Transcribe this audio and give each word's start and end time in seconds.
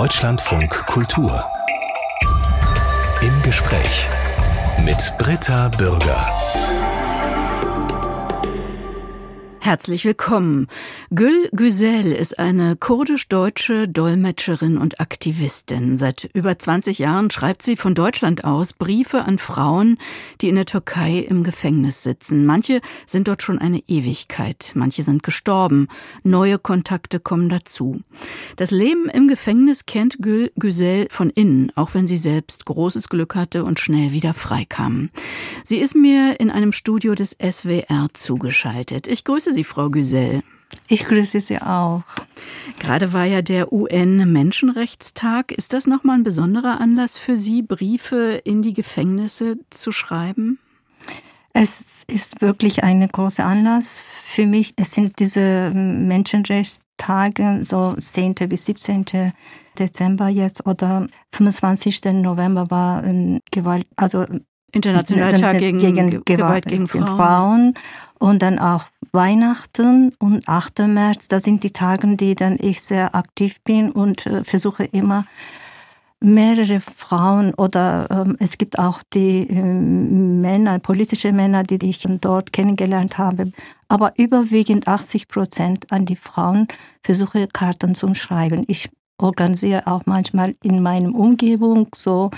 Deutschlandfunk 0.00 0.70
Kultur. 0.86 1.44
Im 3.20 3.42
Gespräch 3.42 4.08
mit 4.82 4.96
Britta 5.18 5.68
Bürger. 5.76 6.26
Herzlich 9.58 10.06
willkommen. 10.06 10.68
Gül 11.12 11.48
Güzel 11.50 12.12
ist 12.12 12.38
eine 12.38 12.76
kurdisch-deutsche 12.76 13.88
Dolmetscherin 13.88 14.78
und 14.78 15.00
Aktivistin. 15.00 15.96
Seit 15.96 16.30
über 16.34 16.56
20 16.56 17.00
Jahren 17.00 17.32
schreibt 17.32 17.62
sie 17.62 17.74
von 17.74 17.96
Deutschland 17.96 18.44
aus 18.44 18.72
Briefe 18.72 19.24
an 19.24 19.38
Frauen, 19.38 19.98
die 20.40 20.48
in 20.48 20.54
der 20.54 20.66
Türkei 20.66 21.18
im 21.18 21.42
Gefängnis 21.42 22.04
sitzen. 22.04 22.46
Manche 22.46 22.80
sind 23.06 23.26
dort 23.26 23.42
schon 23.42 23.58
eine 23.58 23.82
Ewigkeit, 23.88 24.70
manche 24.76 25.02
sind 25.02 25.24
gestorben, 25.24 25.88
neue 26.22 26.60
Kontakte 26.60 27.18
kommen 27.18 27.48
dazu. 27.48 28.02
Das 28.54 28.70
Leben 28.70 29.08
im 29.08 29.26
Gefängnis 29.26 29.86
kennt 29.86 30.18
Gül 30.20 30.52
Güzel 30.54 31.08
von 31.10 31.30
innen, 31.30 31.72
auch 31.74 31.92
wenn 31.92 32.06
sie 32.06 32.18
selbst 32.18 32.66
großes 32.66 33.08
Glück 33.08 33.34
hatte 33.34 33.64
und 33.64 33.80
schnell 33.80 34.12
wieder 34.12 34.32
freikam. 34.32 35.10
Sie 35.64 35.78
ist 35.78 35.96
mir 35.96 36.38
in 36.38 36.52
einem 36.52 36.70
Studio 36.70 37.16
des 37.16 37.36
SWR 37.42 38.06
zugeschaltet. 38.12 39.08
Ich 39.08 39.24
grüße 39.24 39.52
Sie, 39.52 39.64
Frau 39.64 39.90
Güsell. 39.90 40.44
Ich 40.88 41.04
grüße 41.04 41.40
Sie 41.40 41.60
auch. 41.60 42.02
Gerade 42.78 43.12
war 43.12 43.24
ja 43.24 43.42
der 43.42 43.72
UN-Menschenrechtstag. 43.72 45.52
Ist 45.52 45.72
das 45.72 45.86
nochmal 45.86 46.18
ein 46.18 46.22
besonderer 46.22 46.80
Anlass 46.80 47.18
für 47.18 47.36
Sie, 47.36 47.62
Briefe 47.62 48.40
in 48.44 48.62
die 48.62 48.74
Gefängnisse 48.74 49.58
zu 49.70 49.92
schreiben? 49.92 50.58
Es 51.52 52.04
ist 52.06 52.40
wirklich 52.40 52.84
ein 52.84 53.06
großer 53.06 53.44
Anlass 53.44 54.02
für 54.24 54.46
mich. 54.46 54.72
Es 54.76 54.92
sind 54.92 55.18
diese 55.18 55.70
Menschenrechtstage, 55.72 57.60
so 57.64 57.94
10. 57.94 58.34
bis 58.48 58.66
17. 58.66 59.32
Dezember 59.78 60.28
jetzt 60.28 60.66
oder 60.66 61.06
25. 61.32 62.04
November 62.14 62.70
war 62.70 63.02
Gewalt, 63.50 63.86
also 63.96 64.26
Internationaler 64.72 65.38
Tag 65.38 65.58
gegen, 65.58 65.78
gegen 65.78 66.10
Gewalt, 66.10 66.26
Gewalt 66.26 66.66
gegen, 66.66 66.86
Frauen. 66.86 67.06
Frauen. 67.06 67.74
Und 68.20 68.42
dann 68.42 68.60
auch 68.60 68.84
Weihnachten 69.12 70.12
und 70.20 70.48
8. 70.48 70.80
März. 70.86 71.26
Das 71.26 71.42
sind 71.42 71.64
die 71.64 71.72
Tage, 71.72 72.16
die 72.16 72.36
dann 72.36 72.58
ich 72.60 72.80
sehr 72.82 73.14
aktiv 73.16 73.60
bin 73.64 73.90
und 73.90 74.26
äh, 74.26 74.44
versuche 74.44 74.84
immer 74.84 75.24
mehrere 76.20 76.80
Frauen 76.80 77.54
oder 77.54 78.06
ähm, 78.10 78.36
es 78.38 78.58
gibt 78.58 78.78
auch 78.78 79.02
die 79.14 79.48
äh, 79.48 79.62
Männer, 79.62 80.78
politische 80.78 81.32
Männer, 81.32 81.64
die 81.64 81.78
ich 81.88 82.06
dort 82.20 82.52
kennengelernt 82.52 83.16
habe. 83.18 83.52
Aber 83.88 84.12
überwiegend 84.18 84.86
80 84.86 85.28
Prozent 85.28 85.90
an 85.90 86.04
die 86.04 86.16
Frauen 86.16 86.68
versuche 87.02 87.48
Karten 87.48 87.94
zu 87.94 88.14
schreiben. 88.14 88.64
Ich 88.68 88.90
organisiere 89.18 89.86
auch 89.86 90.02
manchmal 90.06 90.54
in 90.62 90.82
meinem 90.82 91.14
Umgebung 91.14 91.88
so 91.96 92.30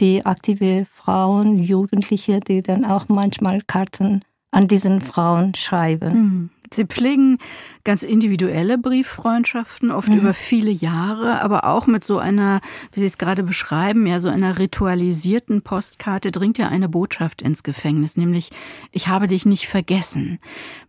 die 0.00 0.26
aktive 0.26 0.86
Frauen, 0.92 1.62
Jugendliche, 1.62 2.40
die 2.40 2.62
dann 2.62 2.84
auch 2.84 3.08
manchmal 3.08 3.60
Karten 3.62 4.22
an 4.50 4.68
diesen 4.68 5.00
Frauen 5.00 5.54
schreiben. 5.54 6.12
Hm. 6.12 6.50
Sie 6.72 6.84
pflegen 6.84 7.38
ganz 7.82 8.04
individuelle 8.04 8.78
Brieffreundschaften, 8.78 9.90
oft 9.90 10.08
mhm. 10.08 10.18
über 10.18 10.34
viele 10.34 10.70
Jahre, 10.70 11.42
aber 11.42 11.64
auch 11.64 11.88
mit 11.88 12.04
so 12.04 12.18
einer, 12.18 12.60
wie 12.92 13.00
Sie 13.00 13.06
es 13.06 13.18
gerade 13.18 13.42
beschreiben, 13.42 14.06
ja, 14.06 14.20
so 14.20 14.28
einer 14.28 14.58
ritualisierten 14.58 15.62
Postkarte 15.62 16.30
dringt 16.30 16.58
ja 16.58 16.68
eine 16.68 16.88
Botschaft 16.88 17.42
ins 17.42 17.64
Gefängnis, 17.64 18.16
nämlich, 18.16 18.50
ich 18.92 19.08
habe 19.08 19.26
dich 19.26 19.46
nicht 19.46 19.66
vergessen. 19.66 20.38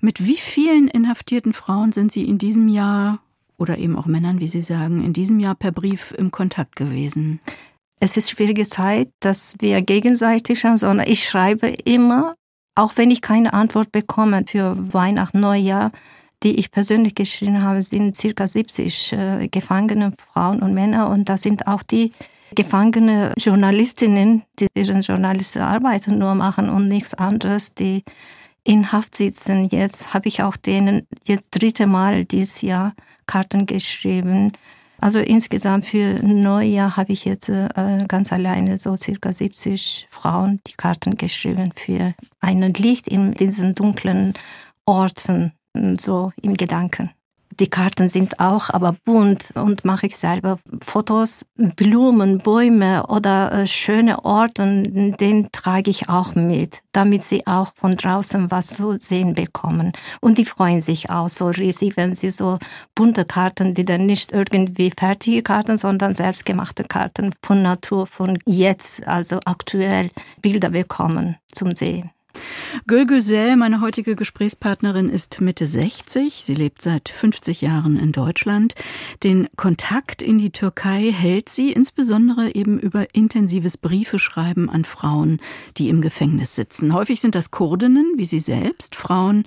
Mit 0.01 0.23
wie 0.23 0.37
vielen 0.37 0.87
inhaftierten 0.87 1.53
Frauen 1.53 1.91
sind 1.91 2.11
Sie 2.11 2.25
in 2.25 2.37
diesem 2.37 2.67
Jahr 2.67 3.19
oder 3.57 3.79
eben 3.79 3.95
auch 3.95 4.05
Männern, 4.05 4.39
wie 4.39 4.47
Sie 4.47 4.61
sagen, 4.61 5.03
in 5.03 5.13
diesem 5.13 5.39
Jahr 5.39 5.55
per 5.55 5.71
Brief 5.71 6.13
im 6.15 6.29
Kontakt 6.29 6.75
gewesen? 6.75 7.39
Es 7.99 8.17
ist 8.17 8.29
schwierige 8.29 8.67
Zeit, 8.67 9.09
dass 9.19 9.55
wir 9.61 9.81
gegenseitig 9.81 10.63
haben, 10.63 10.77
sondern 10.77 11.07
ich 11.07 11.27
schreibe 11.27 11.67
immer, 11.67 12.35
auch 12.75 12.93
wenn 12.95 13.11
ich 13.11 13.21
keine 13.21 13.53
Antwort 13.53 13.91
bekomme 13.91 14.43
für 14.47 14.75
Weihnachten, 14.93 15.39
Neujahr, 15.39 15.91
die 16.43 16.59
ich 16.59 16.71
persönlich 16.71 17.15
geschrieben 17.15 17.61
habe, 17.61 17.81
sind 17.81 18.15
circa 18.15 18.47
70 18.47 19.13
äh, 19.13 19.47
gefangene 19.47 20.13
Frauen 20.33 20.61
und 20.61 20.73
Männer 20.73 21.09
und 21.09 21.29
da 21.29 21.37
sind 21.37 21.67
auch 21.67 21.83
die 21.83 22.13
gefangene 22.55 23.33
Journalistinnen, 23.37 24.43
die 24.59 24.67
ihren 24.73 25.01
journalistischen 25.01 25.61
Arbeit 25.61 26.07
nur 26.07 26.35
machen 26.35 26.69
und 26.69 26.87
nichts 26.87 27.13
anderes, 27.13 27.75
die 27.75 28.03
in 28.63 28.91
Haft 28.91 29.15
sitzen. 29.15 29.67
Jetzt 29.69 30.13
habe 30.13 30.27
ich 30.27 30.43
auch 30.43 30.57
denen 30.57 31.07
jetzt 31.25 31.49
dritte 31.51 31.87
Mal 31.87 32.25
dieses 32.25 32.61
Jahr 32.61 32.93
Karten 33.25 33.65
geschrieben 33.65 34.51
also 35.01 35.19
insgesamt 35.19 35.85
für 35.85 36.19
Neujahr 36.23 36.95
habe 36.95 37.11
ich 37.11 37.25
jetzt 37.25 37.49
äh, 37.49 38.05
ganz 38.07 38.31
alleine 38.31 38.77
so 38.77 38.95
circa 38.95 39.31
70 39.31 40.07
Frauen 40.09 40.59
die 40.67 40.73
Karten 40.73 41.17
geschrieben 41.17 41.71
für 41.75 42.13
ein 42.39 42.61
Licht 42.73 43.07
in 43.07 43.33
diesen 43.33 43.75
dunklen 43.75 44.33
Orten, 44.85 45.53
so 45.99 46.31
im 46.41 46.55
Gedanken. 46.55 47.11
Die 47.59 47.69
Karten 47.69 48.07
sind 48.07 48.39
auch 48.39 48.69
aber 48.69 48.95
bunt 49.05 49.51
und 49.55 49.83
mache 49.83 50.07
ich 50.07 50.17
selber 50.17 50.59
Fotos, 50.83 51.45
Blumen, 51.55 52.39
Bäume 52.39 53.05
oder 53.07 53.51
äh, 53.51 53.67
schöne 53.67 54.23
Orte, 54.23 54.83
den 54.83 55.49
trage 55.51 55.89
ich 55.89 56.09
auch 56.09 56.35
mit, 56.35 56.81
damit 56.93 57.23
sie 57.23 57.45
auch 57.47 57.73
von 57.75 57.95
draußen 57.95 58.51
was 58.51 58.67
zu 58.67 58.97
sehen 58.99 59.35
bekommen. 59.35 59.91
Und 60.21 60.37
die 60.37 60.45
freuen 60.45 60.81
sich 60.81 61.09
auch 61.09 61.29
so 61.29 61.47
riesig, 61.47 61.97
wenn 61.97 62.15
sie 62.15 62.29
so 62.29 62.57
bunte 62.95 63.25
Karten, 63.25 63.73
die 63.73 63.85
dann 63.85 64.05
nicht 64.05 64.31
irgendwie 64.31 64.91
fertige 64.97 65.43
Karten, 65.43 65.77
sondern 65.77 66.15
selbstgemachte 66.15 66.83
Karten 66.83 67.33
von 67.43 67.61
Natur, 67.61 68.07
von 68.07 68.39
jetzt, 68.45 69.05
also 69.07 69.39
aktuell 69.45 70.11
Bilder 70.41 70.69
bekommen 70.69 71.35
zum 71.51 71.75
Sehen. 71.75 72.11
Gül 72.87 73.05
Güzel, 73.05 73.57
meine 73.57 73.81
heutige 73.81 74.15
Gesprächspartnerin, 74.15 75.09
ist 75.09 75.41
Mitte 75.41 75.67
60. 75.67 76.33
Sie 76.33 76.53
lebt 76.53 76.81
seit 76.81 77.09
50 77.09 77.61
Jahren 77.61 77.97
in 77.97 78.11
Deutschland. 78.11 78.75
Den 79.23 79.47
Kontakt 79.57 80.21
in 80.21 80.37
die 80.37 80.51
Türkei 80.51 81.11
hält 81.11 81.49
sie 81.49 81.71
insbesondere 81.71 82.55
eben 82.55 82.79
über 82.79 83.13
intensives 83.13 83.77
Briefeschreiben 83.77 84.69
an 84.69 84.85
Frauen, 84.85 85.41
die 85.77 85.89
im 85.89 86.01
Gefängnis 86.01 86.55
sitzen. 86.55 86.93
Häufig 86.93 87.19
sind 87.19 87.35
das 87.35 87.51
Kurdinnen, 87.51 88.13
wie 88.15 88.25
sie 88.25 88.39
selbst, 88.39 88.95
Frauen, 88.95 89.45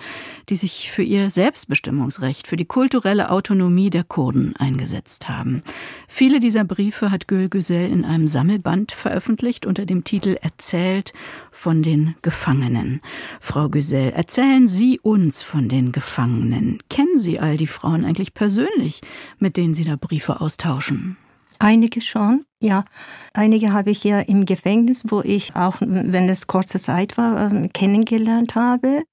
die 0.48 0.56
sich 0.56 0.90
für 0.90 1.02
ihr 1.02 1.30
Selbstbestimmungsrecht, 1.30 2.46
für 2.46 2.56
die 2.56 2.66
kulturelle 2.66 3.30
Autonomie 3.30 3.90
der 3.90 4.04
Kurden 4.04 4.54
eingesetzt 4.56 5.28
haben. 5.28 5.62
Viele 6.08 6.40
dieser 6.40 6.64
Briefe 6.64 7.10
hat 7.10 7.26
Gül 7.26 7.48
Güzel 7.48 7.90
in 7.90 8.04
einem 8.04 8.28
Sammelband 8.28 8.92
veröffentlicht 8.92 9.66
unter 9.66 9.86
dem 9.86 10.04
Titel 10.04 10.36
Erzählt 10.40 11.12
von 11.50 11.82
den 11.82 12.14
Gefangenen. 12.22 12.73
Gefangenen. 12.74 13.00
Frau 13.40 13.68
Güsell, 13.68 14.10
erzählen 14.10 14.68
Sie 14.68 14.98
uns 15.00 15.42
von 15.42 15.68
den 15.68 15.92
Gefangenen. 15.92 16.78
Kennen 16.90 17.16
Sie 17.16 17.38
all 17.38 17.56
die 17.56 17.66
Frauen 17.66 18.04
eigentlich 18.04 18.34
persönlich, 18.34 19.00
mit 19.38 19.56
denen 19.56 19.74
Sie 19.74 19.84
da 19.84 19.96
Briefe 19.96 20.40
austauschen? 20.40 21.16
Einige 21.58 22.00
schon, 22.00 22.44
ja. 22.60 22.84
Einige 23.32 23.72
habe 23.72 23.90
ich 23.90 24.02
ja 24.02 24.20
im 24.20 24.44
Gefängnis, 24.44 25.04
wo 25.08 25.20
ich 25.22 25.54
auch, 25.54 25.76
wenn 25.80 26.28
es 26.28 26.46
kurze 26.46 26.78
Zeit 26.78 27.16
war, 27.16 27.50
ähm, 27.50 27.72
kennengelernt 27.72 28.54
habe. 28.56 29.04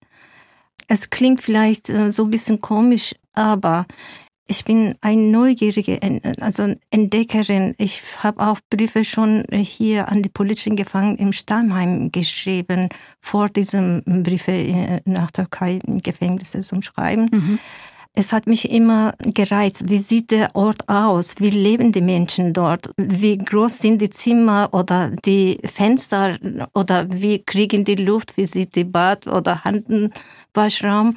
Es 0.87 1.09
klingt 1.11 1.41
vielleicht 1.41 1.89
äh, 1.89 2.11
so 2.11 2.25
ein 2.25 2.31
bisschen 2.31 2.59
komisch, 2.59 3.15
aber 3.33 3.85
ich 4.51 4.65
bin 4.65 4.95
eine 4.99 5.21
neugierige 5.21 5.97
also 6.41 6.75
Entdeckerin. 6.89 7.73
Ich 7.77 8.03
habe 8.17 8.45
auch 8.45 8.59
Briefe 8.69 9.05
schon 9.05 9.45
hier 9.49 10.09
an 10.09 10.21
die 10.21 10.29
politischen 10.29 10.75
Gefangenen 10.75 11.17
im 11.17 11.31
Stammheim 11.33 12.11
geschrieben, 12.11 12.89
vor 13.21 13.47
diesem 13.47 14.03
Briefe 14.05 14.51
äh, 14.51 14.99
nach 15.05 15.31
Türkei 15.31 15.79
in 15.87 16.01
Gefängnisse 16.01 16.61
zum 16.61 16.81
Schreiben. 16.81 17.29
Mhm. 17.31 17.59
Es 18.13 18.33
hat 18.33 18.45
mich 18.45 18.69
immer 18.69 19.13
gereizt. 19.21 19.89
Wie 19.89 19.97
sieht 19.97 20.31
der 20.31 20.53
Ort 20.53 20.89
aus? 20.89 21.35
Wie 21.39 21.49
leben 21.49 21.93
die 21.93 22.01
Menschen 22.01 22.51
dort? 22.51 22.89
Wie 22.97 23.37
groß 23.37 23.77
sind 23.77 24.01
die 24.01 24.09
Zimmer 24.09 24.67
oder 24.73 25.11
die 25.11 25.59
Fenster? 25.63 26.37
Oder 26.73 27.07
wie 27.09 27.39
kriegen 27.39 27.85
die 27.85 27.95
Luft? 27.95 28.35
Wie 28.35 28.47
sieht 28.47 28.75
die 28.75 28.83
Bad- 28.83 29.27
oder 29.27 29.63
Handenwaschraum? 29.63 31.15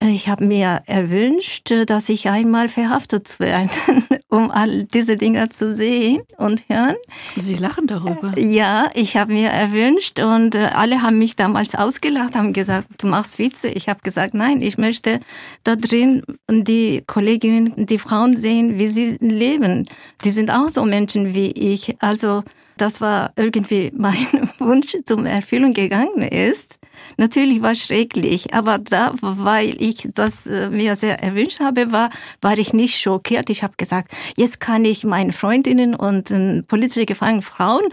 Ich 0.00 0.28
habe 0.28 0.44
mir 0.44 0.82
erwünscht, 0.86 1.72
dass 1.86 2.08
ich 2.08 2.28
einmal 2.28 2.68
verhaftet 2.68 3.40
werde, 3.40 3.68
um 4.28 4.48
all 4.48 4.84
diese 4.84 5.16
Dinge 5.16 5.48
zu 5.48 5.74
sehen 5.74 6.22
und 6.36 6.62
hören. 6.68 6.94
Sie 7.34 7.56
lachen 7.56 7.88
darüber. 7.88 8.32
Ja, 8.38 8.90
ich 8.94 9.16
habe 9.16 9.32
mir 9.32 9.48
erwünscht 9.48 10.20
und 10.20 10.54
äh, 10.54 10.70
alle 10.72 11.02
haben 11.02 11.18
mich 11.18 11.34
damals 11.34 11.74
ausgelacht, 11.74 12.36
haben 12.36 12.52
gesagt, 12.52 12.86
du 12.98 13.08
machst 13.08 13.40
Witze. 13.40 13.70
Ich 13.70 13.88
habe 13.88 13.98
gesagt, 14.04 14.34
nein, 14.34 14.62
ich 14.62 14.78
möchte 14.78 15.18
da 15.64 15.74
drin 15.74 16.22
die 16.48 17.02
Kolleginnen, 17.04 17.86
die 17.86 17.98
Frauen 17.98 18.36
sehen, 18.36 18.78
wie 18.78 18.88
sie 18.88 19.16
leben. 19.18 19.88
Die 20.22 20.30
sind 20.30 20.52
auch 20.52 20.68
so 20.68 20.84
Menschen 20.84 21.34
wie 21.34 21.50
ich. 21.50 21.96
Also 22.00 22.44
das 22.76 23.00
war 23.00 23.32
irgendwie 23.34 23.90
mein 23.96 24.26
Wunsch 24.58 24.96
zum 25.04 25.26
Erfüllung 25.26 25.74
gegangen 25.74 26.22
ist. 26.22 26.77
Natürlich 27.16 27.62
war 27.62 27.74
schrecklich, 27.74 28.54
aber 28.54 28.78
da, 28.78 29.12
weil 29.20 29.80
ich 29.80 30.08
das 30.14 30.46
äh, 30.46 30.70
mir 30.70 30.96
sehr 30.96 31.22
erwünscht 31.22 31.60
habe, 31.60 31.92
war, 31.92 32.10
war 32.40 32.58
ich 32.58 32.72
nicht 32.72 32.98
schockiert. 32.98 33.50
Ich 33.50 33.62
habe 33.62 33.74
gesagt, 33.76 34.12
jetzt 34.36 34.60
kann 34.60 34.84
ich 34.84 35.04
meine 35.04 35.32
Freundinnen 35.32 35.94
und 35.94 36.30
äh, 36.30 36.62
politische 36.62 37.06
Gefangene 37.06 37.42
Frauen 37.42 37.84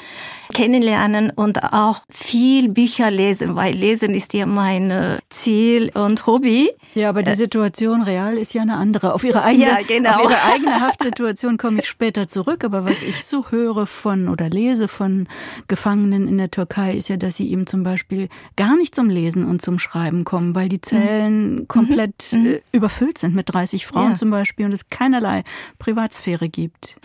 kennenlernen 0.53 1.31
und 1.35 1.63
auch 1.63 2.01
viel 2.09 2.69
Bücher 2.69 3.11
lesen, 3.11 3.55
weil 3.55 3.73
Lesen 3.73 4.13
ist 4.13 4.33
ja 4.33 4.45
mein 4.45 4.91
äh, 4.91 5.17
Ziel 5.29 5.91
und 5.93 6.25
Hobby. 6.27 6.71
Ja, 6.93 7.09
aber 7.09 7.23
die 7.23 7.31
äh, 7.31 7.35
Situation 7.35 8.01
real 8.01 8.37
ist 8.37 8.53
ja 8.53 8.61
eine 8.61 8.75
andere. 8.75 9.13
Auf 9.13 9.23
ihre 9.23 9.43
eigene, 9.43 9.65
ja, 9.65 9.77
genau. 9.87 10.11
auf 10.11 10.23
ihre 10.23 10.43
eigene 10.53 10.79
Haftsituation 10.79 11.57
komme 11.57 11.79
ich 11.79 11.87
später 11.87 12.27
zurück. 12.27 12.63
Aber 12.63 12.85
was 12.85 13.03
ich 13.03 13.23
so 13.23 13.49
höre 13.49 13.87
von 13.87 14.29
oder 14.29 14.49
lese 14.49 14.87
von 14.87 15.27
Gefangenen 15.67 16.27
in 16.27 16.37
der 16.37 16.51
Türkei, 16.51 16.93
ist 16.93 17.09
ja, 17.09 17.17
dass 17.17 17.37
sie 17.37 17.51
eben 17.51 17.67
zum 17.67 17.83
Beispiel 17.83 18.29
gar 18.55 18.75
nicht 18.77 18.95
zum 18.95 19.09
Lesen 19.09 19.45
und 19.45 19.61
zum 19.61 19.79
Schreiben 19.79 20.23
kommen, 20.23 20.55
weil 20.55 20.69
die 20.69 20.81
Zellen 20.81 21.55
mhm. 21.55 21.67
komplett 21.67 22.29
mhm. 22.31 22.45
Äh, 22.45 22.61
überfüllt 22.71 23.17
sind 23.17 23.35
mit 23.35 23.53
30 23.53 23.85
Frauen 23.85 24.11
ja. 24.11 24.15
zum 24.15 24.29
Beispiel 24.29 24.65
und 24.65 24.73
es 24.73 24.89
keinerlei 24.89 25.43
Privatsphäre 25.79 26.49
gibt. 26.49 26.97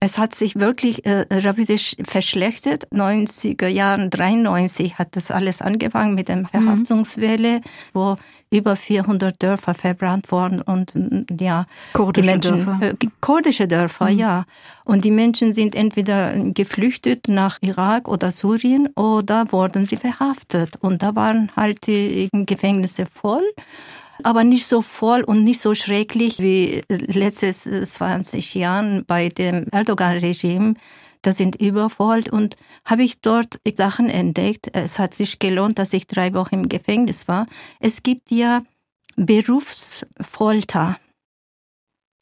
Es 0.00 0.16
hat 0.16 0.32
sich 0.32 0.54
wirklich 0.60 1.04
äh, 1.06 1.26
rapidisch 1.28 1.96
verschlechtert. 2.04 2.86
90er 2.92 3.66
Jahren, 3.66 4.10
93 4.10 4.96
hat 4.96 5.16
das 5.16 5.32
alles 5.32 5.60
angefangen 5.60 6.14
mit 6.14 6.28
der 6.28 6.44
Verhaftungswelle, 6.44 7.58
mhm. 7.58 7.62
wo 7.94 8.16
über 8.50 8.76
400 8.76 9.42
Dörfer 9.42 9.74
verbrannt 9.74 10.30
wurden 10.30 10.62
und 10.62 10.92
ja, 11.40 11.66
kurdische 11.94 12.30
Menschen, 12.30 12.64
Dörfer. 12.64 12.86
Äh, 12.86 12.94
kurdische 13.20 13.66
Dörfer, 13.66 14.10
mhm. 14.10 14.18
ja. 14.18 14.44
Und 14.84 15.04
die 15.04 15.10
Menschen 15.10 15.52
sind 15.52 15.74
entweder 15.74 16.32
geflüchtet 16.52 17.26
nach 17.26 17.58
Irak 17.60 18.06
oder 18.06 18.30
Syrien 18.30 18.88
oder 18.94 19.50
wurden 19.50 19.84
sie 19.84 19.96
verhaftet. 19.96 20.76
Und 20.80 21.02
da 21.02 21.16
waren 21.16 21.50
halt 21.56 21.88
die 21.88 22.28
Gefängnisse 22.32 23.04
voll 23.04 23.42
aber 24.22 24.44
nicht 24.44 24.66
so 24.66 24.82
voll 24.82 25.22
und 25.22 25.44
nicht 25.44 25.60
so 25.60 25.74
schrecklich 25.74 26.38
wie 26.38 26.82
letztes 26.88 27.64
20 27.64 28.54
äh, 28.54 28.58
Jahren 28.58 29.04
bei 29.06 29.28
dem 29.28 29.66
Erdogan-Regime. 29.70 30.74
Da 31.22 31.32
sind 31.32 31.56
übervoll 31.60 32.22
und 32.30 32.56
habe 32.84 33.02
ich 33.02 33.20
dort 33.20 33.60
Sachen 33.74 34.08
entdeckt. 34.08 34.70
Es 34.72 34.98
hat 34.98 35.14
sich 35.14 35.38
gelohnt, 35.38 35.78
dass 35.78 35.92
ich 35.92 36.06
drei 36.06 36.32
Wochen 36.34 36.54
im 36.54 36.68
Gefängnis 36.68 37.26
war. 37.28 37.46
Es 37.80 38.02
gibt 38.02 38.30
ja 38.30 38.62
Berufsfolter. 39.16 40.98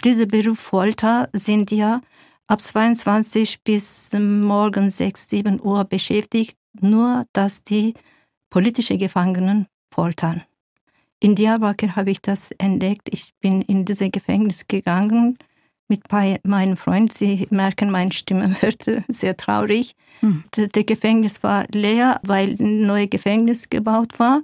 Diese 0.04 0.26
Berufsfolter 0.26 1.28
sind 1.32 1.70
ja 1.70 2.00
ab 2.46 2.60
22 2.60 3.62
bis 3.64 4.12
morgen 4.12 4.88
6, 4.88 5.28
7 5.28 5.60
Uhr 5.60 5.84
beschäftigt, 5.84 6.56
nur 6.80 7.26
dass 7.32 7.64
die 7.64 7.94
politische 8.50 8.96
Gefangenen 8.96 9.66
foltern. 9.92 10.42
In 11.20 11.34
Diyarbakir 11.34 11.96
habe 11.96 12.10
ich 12.10 12.20
das 12.20 12.50
entdeckt. 12.52 13.08
Ich 13.10 13.32
bin 13.40 13.62
in 13.62 13.84
dieses 13.84 14.10
Gefängnis 14.10 14.68
gegangen 14.68 15.36
mit 15.88 16.02
meinem 16.44 16.76
Freund. 16.76 17.12
Sie 17.12 17.46
merken, 17.50 17.90
meine 17.90 18.12
Stimme 18.12 18.54
wird 18.60 18.84
sehr 19.08 19.36
traurig. 19.36 19.94
Hm. 20.20 20.44
Der 20.56 20.84
Gefängnis 20.84 21.42
war 21.42 21.66
leer, 21.72 22.20
weil 22.22 22.56
ein 22.60 22.86
neues 22.86 23.10
Gefängnis 23.10 23.70
gebaut 23.70 24.18
war. 24.18 24.42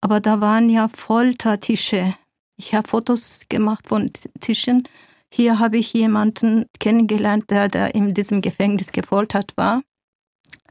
Aber 0.00 0.20
da 0.20 0.40
waren 0.40 0.68
ja 0.70 0.88
Foltertische. 0.88 2.14
Ich 2.56 2.74
habe 2.74 2.86
Fotos 2.86 3.40
gemacht 3.48 3.88
von 3.88 4.10
Tischen. 4.40 4.86
Hier 5.32 5.58
habe 5.58 5.78
ich 5.78 5.92
jemanden 5.92 6.66
kennengelernt, 6.78 7.50
der, 7.50 7.68
der 7.68 7.94
in 7.94 8.14
diesem 8.14 8.40
Gefängnis 8.40 8.92
gefoltert 8.92 9.52
war. 9.56 9.82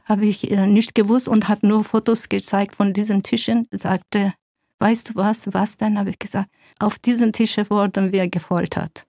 Habe 0.05 0.25
ich 0.25 0.49
äh, 0.51 0.67
nicht 0.67 0.95
gewusst 0.95 1.27
und 1.27 1.49
habe 1.49 1.67
nur 1.67 1.83
Fotos 1.83 2.29
gezeigt 2.29 2.75
von 2.75 2.93
diesen 2.93 3.23
Tischen. 3.23 3.67
Sagte, 3.71 4.33
weißt 4.83 5.09
du 5.09 5.15
was, 5.15 5.47
was 5.53 5.77
denn, 5.77 5.97
habe 5.97 6.09
ich 6.09 6.19
gesagt, 6.19 6.49
auf 6.79 6.99
diesen 6.99 7.31
Tische 7.31 7.69
wurden 7.69 8.11
wir 8.11 8.27
gefoltert. 8.27 9.05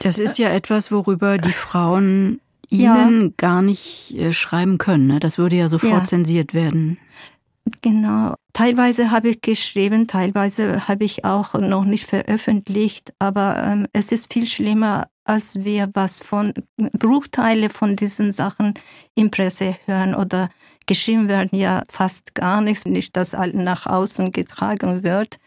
Das 0.00 0.18
ist 0.18 0.38
ja 0.38 0.48
etwas, 0.48 0.90
worüber 0.90 1.38
die 1.38 1.52
Frauen 1.52 2.40
Ihnen 2.68 3.22
ja. 3.22 3.30
gar 3.36 3.62
nicht 3.62 4.14
äh, 4.18 4.32
schreiben 4.32 4.78
können. 4.78 5.06
Ne? 5.06 5.20
Das 5.20 5.38
würde 5.38 5.56
ja 5.56 5.68
sofort 5.68 5.92
ja. 5.92 6.04
zensiert 6.04 6.54
werden. 6.54 6.98
Genau. 7.82 8.34
Teilweise 8.54 9.10
habe 9.10 9.28
ich 9.28 9.40
geschrieben, 9.40 10.08
teilweise 10.08 10.88
habe 10.88 11.04
ich 11.04 11.24
auch 11.24 11.54
noch 11.54 11.84
nicht 11.84 12.06
veröffentlicht, 12.06 13.12
aber 13.18 13.62
ähm, 13.62 13.86
es 13.92 14.10
ist 14.10 14.32
viel 14.32 14.48
schlimmer, 14.48 15.08
als 15.24 15.62
wir 15.64 15.90
was 15.94 16.18
von 16.18 16.54
Bruchteile 16.76 17.70
von 17.70 17.94
diesen 17.94 18.32
Sachen 18.32 18.74
in 19.14 19.30
Presse 19.30 19.76
hören 19.86 20.14
oder 20.14 20.48
geschrieben 20.86 21.28
werden 21.28 21.58
ja 21.58 21.82
fast 21.88 22.34
gar 22.34 22.60
nichts, 22.60 22.84
nicht 22.84 23.16
dass 23.16 23.32
nach 23.32 23.86
außen 23.86 24.32
getragen 24.32 25.02
wird. 25.02 25.38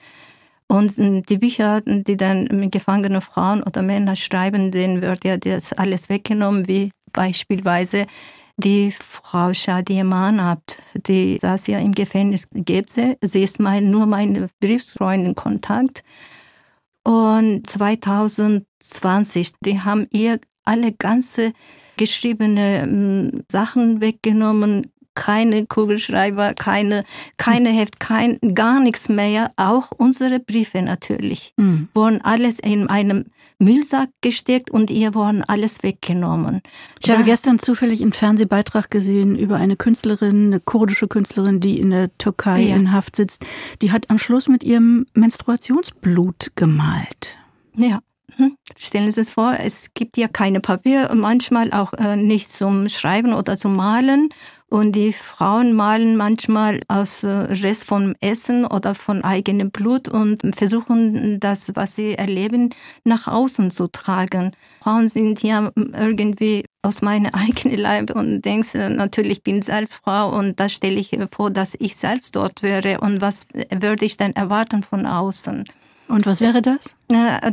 Und 0.68 0.98
die 1.30 1.38
Bücher, 1.38 1.82
die 1.82 2.18
dann 2.18 2.72
gefangene 2.72 3.22
Frauen 3.22 3.62
oder 3.62 3.82
Männer 3.82 4.16
schreiben, 4.16 4.72
denen 4.72 5.02
wird 5.02 5.24
ja 5.24 5.38
das 5.38 5.74
alles 5.74 6.10
weggenommen, 6.10 6.68
wie 6.68 6.92
beispielsweise 7.14 8.08
die 8.58 8.92
Frau 8.92 9.54
Shadia 9.54 10.04
Manab, 10.04 10.62
die 10.96 11.38
saß 11.40 11.68
ja 11.68 11.80
im 11.80 11.92
Gefängnis 11.92 12.48
Gebse. 12.52 13.18
Sie 13.22 13.44
ist 13.44 13.60
mein, 13.60 13.92
nur 13.92 14.06
meine 14.06 14.50
Briefsfreundin 14.60 15.36
Kontakt. 15.36 16.04
Und 17.04 17.68
2020, 17.68 19.52
die 19.62 19.82
haben 19.82 20.08
ihr 20.12 20.40
alle 20.64 20.94
ganze 20.94 21.54
geschriebene 21.98 22.82
hm, 22.82 23.44
Sachen 23.50 24.02
weggenommen, 24.02 24.92
keine 25.16 25.66
Kugelschreiber, 25.66 26.54
keine, 26.54 27.04
keine 27.38 27.70
Heft, 27.70 28.00
kein, 28.00 28.38
gar 28.54 28.80
nichts 28.80 29.10
mehr. 29.10 29.52
Auch 29.56 29.92
unsere 29.92 30.40
Briefe 30.40 30.82
natürlich. 30.82 31.54
Mhm. 31.58 31.88
Wurden 31.94 32.22
alles 32.22 32.60
in 32.60 32.88
einem 32.88 33.26
Müllsack 33.58 34.10
gesteckt 34.22 34.70
und 34.70 34.92
ihr 34.92 35.16
wurden 35.16 35.44
alles 35.44 35.82
weggenommen. 35.82 36.62
Ich 37.02 37.10
habe 37.10 37.24
gestern 37.24 37.58
zufällig 37.58 38.02
einen 38.02 38.14
Fernsehbeitrag 38.14 38.92
gesehen 38.92 39.38
über 39.38 39.56
eine 39.56 39.78
Künstlerin, 39.78 40.48
eine 40.48 40.60
kurdische 40.60 41.08
Künstlerin, 41.08 41.62
die 41.62 41.80
in 41.80 41.90
der 41.90 42.16
Türkei 42.18 42.64
ja. 42.64 42.76
in 42.76 42.92
Haft 42.92 43.16
sitzt. 43.16 43.46
Die 43.82 43.92
hat 43.92 44.10
am 44.10 44.18
Schluss 44.18 44.50
mit 44.50 44.64
ihrem 44.64 45.06
Menstruationsblut 45.14 46.52
gemalt. 46.56 47.38
Ja. 47.76 48.02
Hm. 48.38 48.58
Stellen 48.78 49.12
Sie 49.12 49.24
sich 49.24 49.34
vor, 49.34 49.56
es 49.60 49.94
gibt 49.94 50.18
ja 50.18 50.28
keine 50.28 50.60
Papier, 50.60 51.10
manchmal 51.14 51.72
auch 51.72 51.94
äh, 51.94 52.18
nicht 52.18 52.52
zum 52.52 52.90
Schreiben 52.90 53.34
oder 53.34 53.58
zum 53.58 53.76
Malen. 53.76 54.30
Und 54.68 54.94
die 54.94 55.14
Frauen 55.14 55.74
malen 55.74 56.18
manchmal 56.18 56.82
aus 56.88 57.24
äh, 57.24 57.28
Rest 57.30 57.86
vom 57.86 58.16
Essen 58.20 58.66
oder 58.66 58.96
von 58.96 59.24
eigenem 59.24 59.70
Blut 59.70 60.10
und 60.10 60.42
versuchen 60.56 61.40
das, 61.40 61.72
was 61.76 61.96
sie 61.96 62.16
erleben, 62.16 62.72
nach 63.04 63.28
außen 63.28 63.70
zu 63.70 63.88
tragen. 63.88 64.52
Frauen 64.82 65.08
sind 65.08 65.44
ja 65.44 65.72
irgendwie 65.76 66.66
aus 66.82 67.02
meinem 67.04 67.32
eigenen 67.34 67.78
Leib 67.78 68.16
und 68.16 68.42
denkst 68.42 68.76
äh, 68.76 68.90
natürlich, 68.90 69.38
ich 69.38 69.44
bin 69.44 69.62
selbst 69.62 70.02
Frau 70.04 70.36
und 70.36 70.60
da 70.60 70.68
stelle 70.68 71.00
ich 71.00 71.18
vor, 71.32 71.52
dass 71.52 71.76
ich 71.80 71.96
selbst 71.96 72.36
dort 72.36 72.64
wäre 72.64 73.00
und 73.00 73.22
was 73.22 73.48
würde 73.54 74.04
ich 74.04 74.18
denn 74.18 74.36
erwarten 74.36 74.82
von 74.82 75.06
außen? 75.06 75.66
Und 76.08 76.26
was 76.26 76.42
wäre 76.42 76.62
das? 76.62 76.96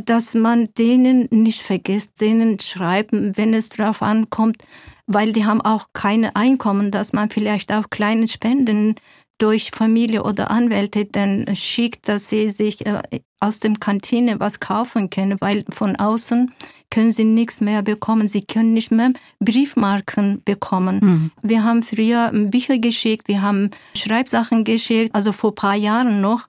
Dass 0.05 0.35
man 0.35 0.69
denen 0.77 1.27
nicht 1.31 1.61
vergisst, 1.61 2.21
denen 2.21 2.59
schreiben, 2.59 3.35
wenn 3.35 3.53
es 3.53 3.69
darauf 3.69 4.01
ankommt, 4.01 4.57
weil 5.07 5.33
die 5.33 5.45
haben 5.45 5.61
auch 5.61 5.87
keine 5.93 6.35
Einkommen, 6.35 6.91
dass 6.91 7.13
man 7.13 7.29
vielleicht 7.29 7.73
auch 7.73 7.89
kleine 7.89 8.27
Spenden 8.27 8.95
durch 9.37 9.71
Familie 9.71 10.23
oder 10.23 10.51
Anwälte 10.51 11.05
dann 11.05 11.55
schickt, 11.55 12.07
dass 12.07 12.29
sie 12.29 12.49
sich 12.49 12.85
äh, 12.85 13.01
aus 13.39 13.59
dem 13.59 13.79
Kantine 13.79 14.39
was 14.39 14.59
kaufen 14.59 15.09
können, 15.09 15.37
weil 15.41 15.65
von 15.69 15.95
außen 15.95 16.53
können 16.93 17.11
sie 17.11 17.23
nichts 17.23 17.59
mehr 17.59 17.81
bekommen. 17.81 18.27
Sie 18.27 18.43
können 18.43 18.73
nicht 18.73 18.91
mehr 18.91 19.13
Briefmarken 19.39 20.43
bekommen. 20.45 20.99
Mhm. 21.01 21.31
Wir 21.41 21.63
haben 21.63 21.81
früher 21.81 22.29
Bücher 22.31 22.77
geschickt, 22.77 23.27
wir 23.27 23.41
haben 23.41 23.71
Schreibsachen 23.97 24.63
geschickt, 24.63 25.15
also 25.15 25.31
vor 25.31 25.55
paar 25.55 25.73
Jahren 25.73 26.21
noch. 26.21 26.47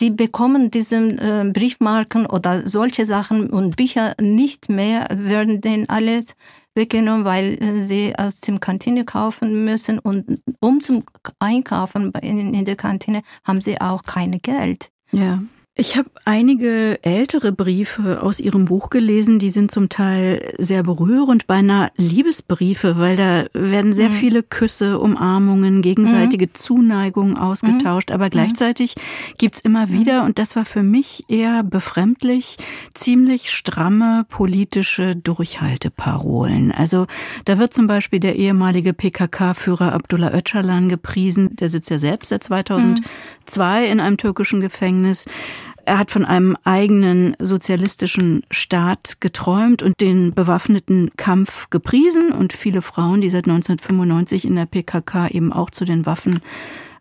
Die 0.00 0.10
bekommen 0.10 0.72
diese 0.72 0.96
äh, 0.96 1.48
Briefmarken 1.48 2.26
oder 2.26 2.66
solche 2.66 3.06
Sachen 3.06 3.50
und 3.50 3.76
Bücher 3.76 4.16
nicht 4.20 4.68
mehr, 4.68 5.06
werden 5.12 5.60
denen 5.60 5.88
alles 5.88 6.34
weggenommen, 6.74 7.24
weil 7.24 7.62
äh, 7.62 7.84
sie 7.84 8.14
aus 8.18 8.40
dem 8.40 8.58
Kantine 8.58 9.04
kaufen 9.04 9.64
müssen 9.64 10.00
und 10.00 10.40
um 10.58 10.80
zum 10.80 11.04
Einkaufen 11.38 12.12
in, 12.20 12.52
in 12.52 12.64
der 12.64 12.74
Kantine 12.74 13.22
haben 13.44 13.60
sie 13.60 13.80
auch 13.80 14.02
keine 14.02 14.40
Geld. 14.40 14.90
Ja. 15.12 15.40
Ich 15.76 15.96
habe 15.96 16.08
einige 16.24 17.02
ältere 17.02 17.50
Briefe 17.50 18.22
aus 18.22 18.38
Ihrem 18.38 18.66
Buch 18.66 18.90
gelesen, 18.90 19.40
die 19.40 19.50
sind 19.50 19.72
zum 19.72 19.88
Teil 19.88 20.54
sehr 20.56 20.84
berührend, 20.84 21.48
beinahe 21.48 21.90
Liebesbriefe, 21.96 22.96
weil 22.96 23.16
da 23.16 23.46
werden 23.54 23.92
sehr 23.92 24.10
mhm. 24.10 24.14
viele 24.14 24.42
Küsse, 24.44 25.00
Umarmungen, 25.00 25.82
gegenseitige 25.82 26.46
mhm. 26.46 26.54
Zuneigung 26.54 27.36
ausgetauscht, 27.36 28.10
mhm. 28.10 28.14
aber 28.14 28.30
gleichzeitig 28.30 28.94
gibt's 29.36 29.58
immer 29.58 29.90
wieder, 29.90 30.22
und 30.22 30.38
das 30.38 30.54
war 30.54 30.64
für 30.64 30.84
mich 30.84 31.24
eher 31.26 31.64
befremdlich, 31.64 32.56
ziemlich 32.94 33.50
stramme 33.50 34.26
politische 34.28 35.16
Durchhalteparolen. 35.16 36.70
Also 36.70 37.08
da 37.46 37.58
wird 37.58 37.74
zum 37.74 37.88
Beispiel 37.88 38.20
der 38.20 38.36
ehemalige 38.36 38.92
PKK-Führer 38.92 39.92
Abdullah 39.92 40.32
Öcalan 40.32 40.88
gepriesen, 40.88 41.56
der 41.56 41.68
sitzt 41.68 41.90
ja 41.90 41.98
selbst 41.98 42.28
seit 42.28 42.44
2002 42.44 43.86
in 43.86 43.98
einem 43.98 44.18
türkischen 44.18 44.60
Gefängnis. 44.60 45.26
Er 45.86 45.98
hat 45.98 46.10
von 46.10 46.24
einem 46.24 46.56
eigenen 46.64 47.36
sozialistischen 47.38 48.42
Staat 48.50 49.20
geträumt 49.20 49.82
und 49.82 50.00
den 50.00 50.32
bewaffneten 50.32 51.10
Kampf 51.16 51.68
gepriesen 51.68 52.32
und 52.32 52.54
viele 52.54 52.80
Frauen, 52.80 53.20
die 53.20 53.28
seit 53.28 53.46
1995 53.46 54.46
in 54.46 54.54
der 54.56 54.66
PKK 54.66 55.28
eben 55.28 55.52
auch 55.52 55.70
zu 55.70 55.84
den 55.84 56.06
Waffen 56.06 56.40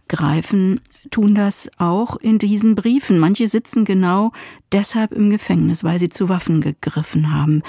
greifen, 0.10 0.82
tun 1.12 1.34
das 1.34 1.72
auch 1.78 2.18
in 2.18 2.40
diesen 2.40 2.76
Briefen. 2.76 3.20
Manche 3.20 3.48
sitzen 3.48 3.86
genau 3.86 4.32
deshalb 4.74 5.14
im 5.14 5.30
Gefängnis, 5.30 5.86
weil 5.86 6.00
sie 6.00 6.10
zu 6.10 6.28
Waffen 6.28 6.60
gegriffen 6.60 7.34
haben. 7.34 7.64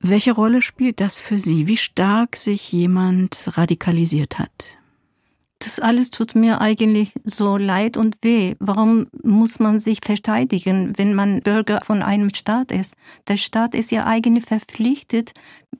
Welche 0.00 0.32
Rolle 0.32 0.62
spielt 0.62 1.00
das 1.00 1.20
für 1.20 1.38
Sie? 1.38 1.66
Wie 1.66 1.76
stark 1.76 2.36
sich 2.36 2.72
jemand 2.72 3.56
radikalisiert 3.56 4.38
hat? 4.38 4.78
Das 5.58 5.80
alles 5.80 6.10
tut 6.10 6.34
mir 6.34 6.60
eigentlich 6.60 7.12
so 7.24 7.56
leid 7.56 7.96
und 7.96 8.16
weh. 8.22 8.54
Warum 8.58 9.06
muss 9.22 9.58
man 9.58 9.78
sich 9.78 10.00
verteidigen, 10.04 10.92
wenn 10.98 11.14
man 11.14 11.40
Bürger 11.40 11.80
von 11.82 12.02
einem 12.02 12.32
Staat 12.34 12.70
ist? 12.70 12.94
Der 13.26 13.38
Staat 13.38 13.74
ist 13.74 13.90
ja 13.90 14.04
eigentlich 14.04 14.44
verpflichtet, 14.44 15.32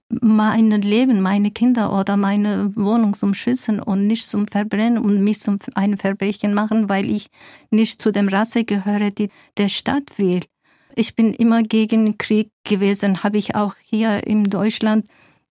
mein 0.09 0.71
Leben, 0.71 1.21
meine 1.21 1.51
Kinder 1.51 1.93
oder 1.93 2.17
meine 2.17 2.75
Wohnung 2.75 3.13
zum 3.13 3.35
Schützen 3.35 3.81
und 3.81 4.07
nicht 4.07 4.27
zum 4.27 4.49
Verbrennen 4.49 4.99
und 4.99 5.23
mich 5.23 5.41
zum 5.41 5.59
einem 5.75 5.99
Verbrechen 5.99 6.55
machen, 6.55 6.89
weil 6.89 7.11
ich 7.11 7.29
nicht 7.71 8.01
zu 8.01 8.13
dem 8.13 8.29
Rasse 8.29 8.65
gehöre, 8.65 9.11
die 9.11 9.29
der 9.59 9.69
Staat 9.69 10.19
will. 10.19 10.41
Ich 10.95 11.15
bin 11.15 11.35
immer 11.35 11.63
gegen 11.63 12.17
Krieg 12.17 12.51
gewesen, 12.65 13.23
habe 13.23 13.37
ich 13.37 13.55
auch 13.55 13.75
hier 13.83 14.27
in 14.27 14.45
Deutschland 14.45 15.07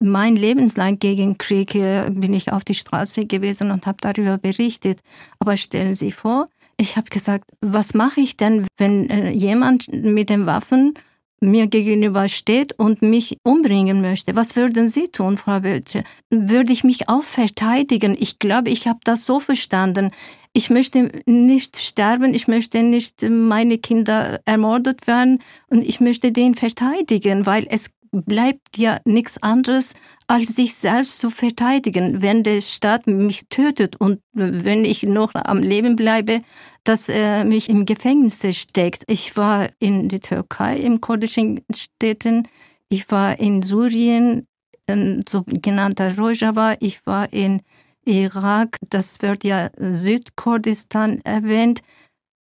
mein 0.00 0.36
Lebenslang 0.36 0.98
gegen 0.98 1.38
Krieg 1.38 1.72
bin 1.72 2.32
ich 2.34 2.52
auf 2.52 2.64
die 2.64 2.74
Straße 2.74 3.26
gewesen 3.26 3.70
und 3.70 3.86
habe 3.86 3.98
darüber 4.00 4.38
berichtet. 4.38 5.00
Aber 5.38 5.56
stellen 5.56 5.94
Sie 5.94 6.12
vor, 6.12 6.46
ich 6.80 6.96
habe 6.96 7.10
gesagt, 7.10 7.44
was 7.60 7.94
mache 7.94 8.20
ich 8.20 8.36
denn, 8.36 8.66
wenn 8.76 9.10
äh, 9.10 9.30
jemand 9.30 9.92
mit 9.92 10.30
den 10.30 10.46
Waffen 10.46 10.94
mir 11.40 11.68
gegenüber 11.68 12.28
steht 12.28 12.76
und 12.78 13.02
mich 13.02 13.38
umbringen 13.44 14.00
möchte. 14.00 14.34
Was 14.34 14.56
würden 14.56 14.88
Sie 14.88 15.08
tun, 15.08 15.38
Frau 15.38 15.60
Böttcher? 15.60 16.02
Würde 16.30 16.72
ich 16.72 16.84
mich 16.84 17.08
auch 17.08 17.22
verteidigen? 17.22 18.16
Ich 18.18 18.38
glaube, 18.38 18.70
ich 18.70 18.88
habe 18.88 18.98
das 19.04 19.24
so 19.24 19.38
verstanden. 19.38 20.10
Ich 20.52 20.70
möchte 20.70 21.12
nicht 21.26 21.78
sterben, 21.78 22.34
ich 22.34 22.48
möchte 22.48 22.82
nicht 22.82 23.22
meine 23.28 23.78
Kinder 23.78 24.40
ermordet 24.44 25.06
werden 25.06 25.40
und 25.68 25.82
ich 25.82 26.00
möchte 26.00 26.32
den 26.32 26.54
verteidigen, 26.54 27.46
weil 27.46 27.66
es 27.70 27.90
bleibt 28.12 28.76
ja 28.76 29.00
nichts 29.04 29.42
anderes, 29.42 29.94
als 30.26 30.48
sich 30.56 30.74
selbst 30.74 31.18
zu 31.20 31.30
verteidigen. 31.30 32.22
Wenn 32.22 32.42
der 32.42 32.60
Staat 32.60 33.06
mich 33.06 33.48
tötet 33.48 33.96
und 33.96 34.20
wenn 34.32 34.84
ich 34.84 35.02
noch 35.04 35.34
am 35.34 35.58
Leben 35.58 35.96
bleibe, 35.96 36.42
dass 36.84 37.08
er 37.08 37.44
mich 37.44 37.68
im 37.68 37.86
Gefängnis 37.86 38.44
steckt. 38.56 39.04
Ich 39.06 39.36
war 39.36 39.68
in 39.78 40.08
der 40.08 40.20
Türkei, 40.20 40.76
im 40.78 41.00
kurdischen 41.00 41.60
Städten, 41.74 42.48
ich 42.88 43.10
war 43.10 43.38
in 43.38 43.62
Syrien, 43.62 44.46
in 44.86 45.24
sogenannter 45.28 46.16
Rojava, 46.16 46.76
ich 46.80 47.04
war 47.06 47.32
in 47.32 47.62
Irak, 48.04 48.78
das 48.88 49.20
wird 49.20 49.44
ja 49.44 49.70
Südkurdistan 49.76 51.20
erwähnt, 51.24 51.82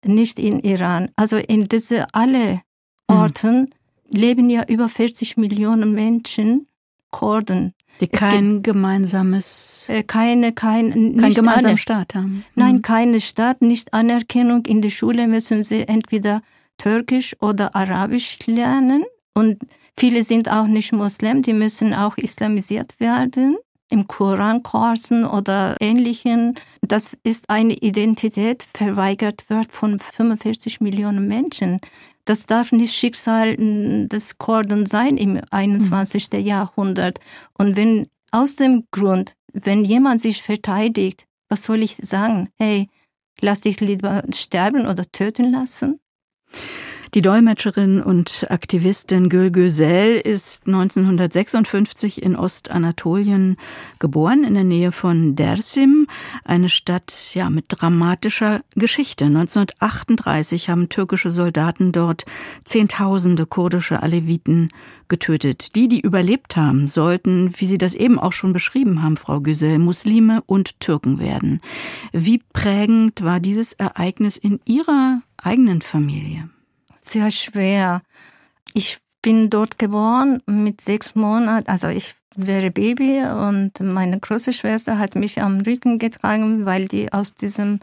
nicht 0.03 0.39
in 0.39 0.59
Iran. 0.59 1.09
Also 1.15 1.37
in 1.37 1.65
diese 1.65 2.07
alle 2.13 2.61
hm. 3.09 3.17
Orten 3.17 3.61
mhm 3.61 3.80
leben 4.11 4.49
ja 4.49 4.63
über 4.67 4.89
40 4.89 5.37
Millionen 5.37 5.93
Menschen, 5.93 6.67
Kurden. 7.11 7.73
Die 7.99 8.07
kein 8.07 8.63
gemeinsames, 8.63 9.87
äh, 9.89 10.03
keine, 10.03 10.53
kein, 10.53 11.17
kein 11.17 11.33
gemeinsamen 11.33 11.77
Staat 11.77 12.15
haben. 12.15 12.45
Nein, 12.55 12.77
mhm. 12.77 12.81
keine 12.81 13.21
Staat, 13.21 13.61
nicht 13.61 13.93
Anerkennung. 13.93 14.65
In 14.65 14.81
der 14.81 14.89
Schule 14.89 15.27
müssen 15.27 15.63
sie 15.63 15.87
entweder 15.87 16.41
Türkisch 16.77 17.35
oder 17.41 17.75
Arabisch 17.75 18.39
lernen. 18.45 19.03
Und 19.33 19.59
viele 19.97 20.23
sind 20.23 20.49
auch 20.49 20.67
nicht 20.67 20.93
Muslim, 20.93 21.41
die 21.41 21.53
müssen 21.53 21.93
auch 21.93 22.17
islamisiert 22.17 22.99
werden 22.99 23.57
im 23.91 24.07
Korankursen 24.07 25.25
oder 25.25 25.75
ähnlichen. 25.79 26.55
Das 26.81 27.17
ist 27.23 27.49
eine 27.49 27.73
Identität, 27.73 28.65
verweigert 28.73 29.45
wird 29.49 29.71
von 29.71 29.99
45 29.99 30.81
Millionen 30.81 31.27
Menschen. 31.27 31.79
Das 32.25 32.45
darf 32.45 32.71
nicht 32.71 32.93
Schicksal 32.93 33.55
des 33.57 34.37
Kurden 34.37 34.85
sein 34.85 35.17
im 35.17 35.41
21. 35.49 36.31
Mhm. 36.31 36.39
Jahrhundert. 36.39 37.19
Und 37.57 37.75
wenn 37.75 38.07
aus 38.31 38.55
dem 38.55 38.85
Grund, 38.91 39.35
wenn 39.53 39.83
jemand 39.83 40.21
sich 40.21 40.41
verteidigt, 40.41 41.25
was 41.49 41.63
soll 41.63 41.83
ich 41.83 41.95
sagen? 41.97 42.49
Hey, 42.57 42.89
lass 43.41 43.61
dich 43.61 43.81
lieber 43.81 44.23
sterben 44.33 44.87
oder 44.87 45.03
töten 45.11 45.51
lassen? 45.51 45.99
Die 47.13 47.21
Dolmetscherin 47.21 48.01
und 48.01 48.45
Aktivistin 48.49 49.27
Gül 49.27 49.51
Güzel 49.51 50.15
ist 50.15 50.65
1956 50.65 52.23
in 52.23 52.37
Ostanatolien 52.37 53.57
geboren, 53.99 54.45
in 54.45 54.53
der 54.53 54.63
Nähe 54.63 54.93
von 54.93 55.35
Dersim, 55.35 56.07
eine 56.45 56.69
Stadt 56.69 57.33
ja 57.33 57.49
mit 57.49 57.65
dramatischer 57.67 58.61
Geschichte. 58.75 59.25
1938 59.25 60.69
haben 60.69 60.87
türkische 60.87 61.31
Soldaten 61.31 61.91
dort 61.91 62.23
Zehntausende 62.63 63.45
kurdische 63.45 64.01
Aleviten 64.01 64.69
getötet. 65.09 65.75
Die, 65.75 65.89
die 65.89 65.99
überlebt 65.99 66.55
haben, 66.55 66.87
sollten, 66.87 67.53
wie 67.57 67.65
Sie 67.65 67.77
das 67.77 67.93
eben 67.93 68.19
auch 68.19 68.31
schon 68.31 68.53
beschrieben 68.53 69.03
haben, 69.03 69.17
Frau 69.17 69.41
Güzel, 69.41 69.79
Muslime 69.79 70.43
und 70.45 70.79
Türken 70.79 71.19
werden. 71.19 71.59
Wie 72.13 72.41
prägend 72.53 73.21
war 73.21 73.41
dieses 73.41 73.73
Ereignis 73.73 74.37
in 74.37 74.61
Ihrer 74.63 75.23
eigenen 75.35 75.81
Familie? 75.81 76.49
Sehr 77.03 77.31
schwer. 77.31 78.01
Ich 78.73 78.99
bin 79.21 79.49
dort 79.49 79.77
geboren 79.77 80.41
mit 80.45 80.81
sechs 80.81 81.15
Monaten, 81.15 81.69
also 81.69 81.87
ich 81.87 82.15
wäre 82.35 82.71
Baby 82.71 83.23
und 83.23 83.79
meine 83.81 84.19
große 84.19 84.53
Schwester 84.53 84.97
hat 84.97 85.15
mich 85.15 85.41
am 85.41 85.61
Rücken 85.61 85.99
getragen, 85.99 86.65
weil 86.65 86.87
die 86.87 87.11
aus 87.11 87.35
diesem 87.35 87.79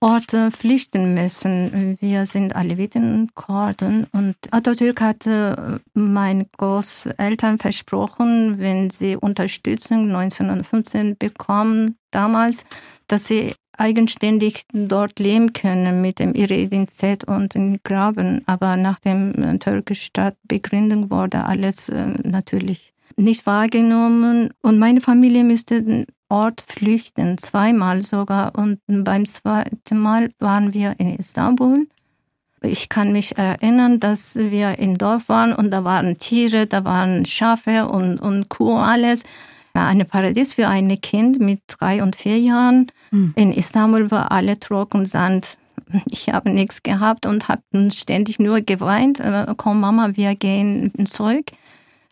Ort 0.00 0.36
flüchten 0.50 1.14
müssen. 1.14 1.96
Wir 2.00 2.26
sind 2.26 2.54
Aleviten 2.54 3.20
und 3.20 3.34
Kurden 3.34 4.06
und 4.12 4.36
Atatürk 4.50 5.00
hatte 5.00 5.80
meinen 5.94 6.50
Großeltern 6.58 7.58
versprochen, 7.58 8.58
wenn 8.58 8.90
sie 8.90 9.16
Unterstützung 9.16 10.14
1915 10.14 11.16
bekommen, 11.16 11.96
damals, 12.10 12.66
dass 13.06 13.28
sie 13.28 13.54
eigenständig 13.78 14.66
dort 14.72 15.18
leben 15.18 15.52
können 15.52 16.00
mit 16.00 16.18
dem, 16.18 16.34
ihrer 16.34 16.86
und 17.26 17.54
den 17.54 17.80
Graben. 17.82 18.42
Aber 18.46 18.76
nach 18.76 19.00
dem 19.00 19.32
äh, 19.42 19.58
türkischen 19.58 20.06
Stadtbegründung 20.06 21.10
wurde 21.10 21.44
alles 21.44 21.88
äh, 21.88 22.06
natürlich 22.22 22.92
nicht 23.16 23.46
wahrgenommen 23.46 24.50
und 24.62 24.78
meine 24.78 25.00
Familie 25.00 25.44
müsste 25.44 25.82
den 25.82 26.06
Ort 26.28 26.64
flüchten, 26.66 27.38
zweimal 27.38 28.02
sogar. 28.02 28.56
Und 28.56 28.80
beim 28.86 29.26
zweiten 29.26 29.98
Mal 29.98 30.30
waren 30.38 30.74
wir 30.74 30.94
in 30.98 31.14
Istanbul. 31.16 31.86
Ich 32.62 32.88
kann 32.88 33.12
mich 33.12 33.36
erinnern, 33.36 34.00
dass 34.00 34.36
wir 34.36 34.78
im 34.78 34.96
Dorf 34.96 35.28
waren 35.28 35.52
und 35.52 35.70
da 35.70 35.84
waren 35.84 36.18
Tiere, 36.18 36.66
da 36.66 36.84
waren 36.84 37.26
Schafe 37.26 37.88
und, 37.88 38.18
und 38.18 38.48
Kuh, 38.48 38.78
alles 38.78 39.22
eine 39.74 40.04
Paradies 40.04 40.54
für 40.54 40.68
ein 40.68 41.00
Kind 41.00 41.40
mit 41.40 41.60
drei 41.66 42.02
und 42.02 42.16
vier 42.16 42.38
Jahren. 42.38 42.92
Mhm. 43.10 43.32
In 43.36 43.52
Istanbul 43.52 44.10
war 44.10 44.30
alle 44.32 44.58
trocken 44.58 45.04
Sand. 45.06 45.58
Ich 46.10 46.28
habe 46.30 46.50
nichts 46.50 46.82
gehabt 46.82 47.26
und 47.26 47.48
habe 47.48 47.62
ständig 47.94 48.38
nur 48.38 48.60
geweint. 48.60 49.20
Äh, 49.20 49.46
komm 49.56 49.80
Mama, 49.80 50.10
wir 50.14 50.34
gehen 50.34 50.92
zurück. 51.06 51.50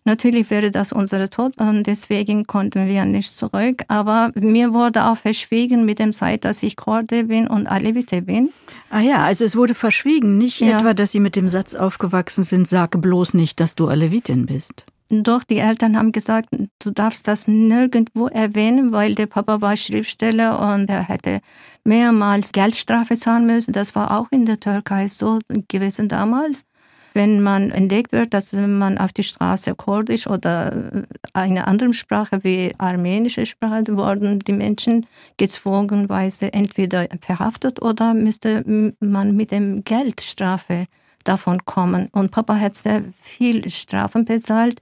Natürlich 0.04 0.50
wäre 0.50 0.72
das 0.72 0.92
unser 0.92 1.30
Tod 1.30 1.52
und 1.58 1.84
deswegen 1.84 2.44
konnten 2.46 2.88
wir 2.88 3.04
nicht 3.04 3.36
zurück. 3.36 3.82
Aber 3.86 4.32
mir 4.34 4.72
wurde 4.72 5.06
auch 5.06 5.16
verschwiegen 5.16 5.84
mit 5.84 6.00
dem 6.00 6.12
Zeit, 6.12 6.44
dass 6.44 6.62
ich 6.64 6.76
Kurde 6.76 7.24
bin 7.24 7.46
und 7.46 7.68
Alevite 7.68 8.22
bin. 8.22 8.50
Ah 8.90 9.00
ja, 9.00 9.22
also 9.22 9.44
es 9.44 9.54
wurde 9.54 9.74
verschwiegen, 9.74 10.38
nicht 10.38 10.60
ja. 10.60 10.78
etwa, 10.78 10.92
dass 10.92 11.12
Sie 11.12 11.20
mit 11.20 11.36
dem 11.36 11.48
Satz 11.48 11.76
aufgewachsen 11.76 12.42
sind, 12.42 12.66
sage 12.66 12.98
bloß 12.98 13.34
nicht, 13.34 13.60
dass 13.60 13.76
du 13.76 13.86
Alevitin 13.86 14.46
bist. 14.46 14.86
Doch 15.14 15.44
die 15.44 15.58
Eltern 15.58 15.98
haben 15.98 16.10
gesagt, 16.10 16.48
du 16.78 16.90
darfst 16.90 17.28
das 17.28 17.46
nirgendwo 17.46 18.28
erwähnen, 18.28 18.92
weil 18.92 19.14
der 19.14 19.26
Papa 19.26 19.60
war 19.60 19.76
Schriftsteller 19.76 20.58
und 20.74 20.88
er 20.88 21.06
hätte 21.06 21.40
mehrmals 21.84 22.52
Geldstrafe 22.52 23.18
zahlen 23.18 23.44
müssen. 23.44 23.72
Das 23.72 23.94
war 23.94 24.18
auch 24.18 24.28
in 24.30 24.46
der 24.46 24.58
Türkei 24.58 25.08
so 25.08 25.40
gewesen 25.68 26.08
damals. 26.08 26.64
Wenn 27.12 27.42
man 27.42 27.72
entdeckt 27.72 28.12
wird, 28.12 28.32
dass 28.32 28.54
man 28.54 28.96
auf 28.96 29.12
die 29.12 29.22
Straße 29.22 29.74
Kurdisch 29.74 30.26
oder 30.26 31.04
eine 31.34 31.66
andere 31.66 31.92
Sprache 31.92 32.42
wie 32.42 32.74
armenische 32.78 33.44
Sprache 33.44 33.84
wurden 33.94 34.38
die 34.38 34.52
Menschen 34.52 35.04
gezwungenweise 35.36 36.54
entweder 36.54 37.06
verhaftet 37.20 37.82
oder 37.82 38.14
müsste 38.14 38.94
man 38.98 39.36
mit 39.36 39.50
dem 39.50 39.84
Geldstrafe 39.84 40.86
davon 41.24 41.66
kommen. 41.66 42.08
Und 42.12 42.30
Papa 42.30 42.56
hat 42.56 42.76
sehr 42.76 43.04
viel 43.20 43.68
Strafen 43.68 44.24
bezahlt. 44.24 44.81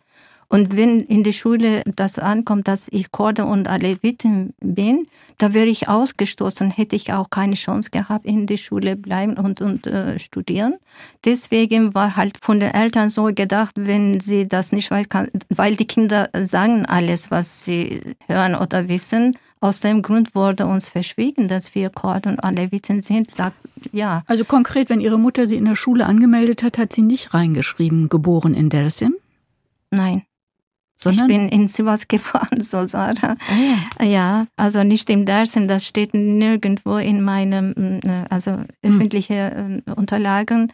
Und 0.52 0.76
wenn 0.76 1.00
in 1.00 1.22
der 1.22 1.30
Schule 1.30 1.82
das 1.94 2.18
ankommt, 2.18 2.66
dass 2.66 2.88
ich 2.90 3.12
Kurde 3.12 3.44
und 3.44 3.68
Aleviten 3.68 4.52
bin, 4.58 5.06
da 5.38 5.54
wäre 5.54 5.68
ich 5.68 5.88
ausgestoßen, 5.88 6.72
hätte 6.72 6.96
ich 6.96 7.12
auch 7.12 7.30
keine 7.30 7.54
Chance 7.54 7.90
gehabt, 7.90 8.26
in 8.26 8.48
der 8.48 8.56
Schule 8.56 8.96
bleiben 8.96 9.38
und, 9.38 9.60
und 9.60 9.86
äh, 9.86 10.18
studieren. 10.18 10.74
Deswegen 11.24 11.94
war 11.94 12.16
halt 12.16 12.36
von 12.42 12.58
den 12.58 12.74
Eltern 12.74 13.10
so 13.10 13.26
gedacht, 13.26 13.76
wenn 13.76 14.18
sie 14.18 14.48
das 14.48 14.72
nicht 14.72 14.90
weiß, 14.90 15.08
kann, 15.08 15.28
weil 15.50 15.76
die 15.76 15.86
Kinder 15.86 16.28
sagen 16.42 16.84
alles, 16.84 17.30
was 17.30 17.64
sie 17.64 18.00
hören 18.26 18.56
oder 18.56 18.88
wissen, 18.88 19.36
aus 19.60 19.80
dem 19.80 20.02
Grund 20.02 20.34
wurde 20.34 20.66
uns 20.66 20.88
verschwiegen, 20.88 21.46
dass 21.46 21.76
wir 21.76 21.90
Kurden 21.90 22.32
und 22.32 22.40
Aleviten 22.40 23.02
sind. 23.02 23.30
Sagt, 23.30 23.56
ja. 23.92 24.24
Also 24.26 24.44
konkret, 24.44 24.88
wenn 24.90 25.00
Ihre 25.00 25.18
Mutter 25.18 25.46
Sie 25.46 25.56
in 25.56 25.66
der 25.66 25.76
Schule 25.76 26.06
angemeldet 26.06 26.64
hat, 26.64 26.76
hat 26.76 26.92
sie 26.92 27.02
nicht 27.02 27.34
reingeschrieben, 27.34 28.08
geboren 28.08 28.54
in 28.54 28.68
Dersim? 28.68 29.14
Nein. 29.90 30.22
Sondern? 31.00 31.30
Ich 31.30 31.36
bin 31.36 31.48
in 31.48 31.68
Sivas 31.68 32.08
geboren, 32.08 32.60
so 32.60 32.86
Sarah. 32.86 33.36
Ah, 33.98 34.04
ja. 34.04 34.06
ja, 34.06 34.46
also 34.56 34.84
nicht 34.84 35.08
im 35.10 35.24
Dersim, 35.24 35.66
das 35.66 35.86
steht 35.86 36.14
nirgendwo 36.14 36.96
in 36.96 37.22
meinem, 37.22 38.00
äh, 38.04 38.24
also 38.28 38.52
hm. 38.52 38.66
öffentliche 38.82 39.52
hm. 39.54 39.94
Unterlagen. 39.96 40.72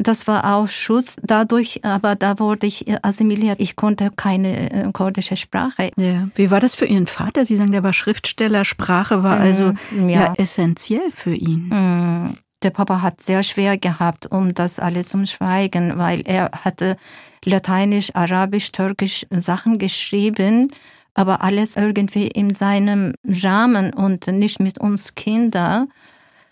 Das 0.00 0.28
war 0.28 0.54
auch 0.54 0.68
Schutz 0.68 1.16
dadurch, 1.22 1.84
aber 1.84 2.14
da 2.14 2.38
wurde 2.38 2.68
ich 2.68 2.86
assimiliert. 3.04 3.60
Ich 3.60 3.74
konnte 3.74 4.12
keine 4.14 4.70
äh, 4.70 4.92
kurdische 4.92 5.36
Sprache. 5.36 5.90
Ja. 5.96 6.28
Wie 6.36 6.52
war 6.52 6.60
das 6.60 6.76
für 6.76 6.86
Ihren 6.86 7.08
Vater? 7.08 7.44
Sie 7.44 7.56
sagen, 7.56 7.72
der 7.72 7.82
war 7.82 7.92
Schriftsteller, 7.92 8.64
Sprache 8.64 9.24
war 9.24 9.38
also 9.38 9.72
mm, 9.90 10.08
ja. 10.08 10.26
ja 10.26 10.34
essentiell 10.36 11.10
für 11.12 11.34
ihn. 11.34 11.68
Mm. 11.68 12.32
Der 12.62 12.70
Papa 12.70 13.02
hat 13.02 13.20
sehr 13.20 13.42
schwer 13.42 13.76
gehabt, 13.76 14.30
um 14.30 14.54
das 14.54 14.78
alles 14.78 15.08
zu 15.08 15.26
schweigen, 15.26 15.98
weil 15.98 16.22
er 16.24 16.50
hatte 16.64 16.96
Lateinisch, 17.44 18.14
Arabisch, 18.14 18.72
Türkisch 18.72 19.26
Sachen 19.30 19.78
geschrieben, 19.78 20.68
aber 21.14 21.42
alles 21.42 21.76
irgendwie 21.76 22.28
in 22.28 22.54
seinem 22.54 23.14
Rahmen 23.24 23.92
und 23.92 24.26
nicht 24.28 24.60
mit 24.60 24.78
uns 24.78 25.14
Kindern 25.14 25.88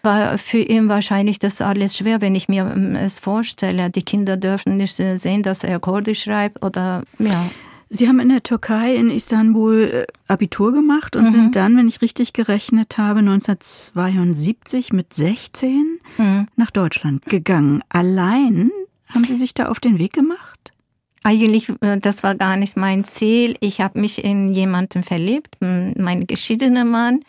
war 0.06 0.38
für 0.38 0.58
ihn 0.58 0.88
wahrscheinlich 0.88 1.38
das 1.38 1.60
alles 1.60 1.96
schwer, 1.96 2.20
wenn 2.20 2.34
ich 2.34 2.48
mir 2.48 2.72
ähm, 2.74 2.94
es 2.94 3.18
vorstelle. 3.18 3.90
Die 3.90 4.02
Kinder 4.02 4.36
dürfen 4.36 4.78
nicht 4.78 4.94
sehen, 4.94 5.42
dass 5.42 5.64
er 5.64 5.78
Kurdisch 5.80 6.22
schreibt 6.22 6.64
oder 6.64 7.02
ja. 7.18 7.50
Sie 7.88 8.08
haben 8.08 8.18
in 8.18 8.30
der 8.30 8.42
Türkei 8.42 8.96
in 8.96 9.10
Istanbul 9.10 9.82
äh, 9.92 10.06
Abitur 10.26 10.72
gemacht 10.72 11.14
und 11.14 11.24
mhm. 11.24 11.30
sind 11.30 11.56
dann, 11.56 11.76
wenn 11.76 11.86
ich 11.86 12.02
richtig 12.02 12.32
gerechnet 12.32 12.98
habe, 12.98 13.20
1972 13.20 14.92
mit 14.92 15.14
16 15.14 16.00
mhm. 16.18 16.48
nach 16.56 16.70
Deutschland 16.72 17.24
gegangen. 17.26 17.82
Allein 17.88 18.72
haben 19.14 19.24
Sie 19.24 19.36
sich 19.36 19.54
da 19.54 19.66
auf 19.66 19.78
den 19.78 19.98
Weg 19.98 20.12
gemacht? 20.14 20.45
Eigentlich, 21.26 21.68
äh, 21.80 21.98
das 21.98 22.22
war 22.22 22.36
gar 22.36 22.56
nicht 22.56 22.76
mein 22.76 23.04
Ziel. 23.04 23.56
Ich 23.60 23.80
habe 23.80 24.00
mich 24.00 24.22
in 24.22 24.54
jemanden 24.54 25.02
verliebt, 25.02 25.56
mein 25.60 26.26
geschiedener 26.26 26.84
Mann 26.84 27.20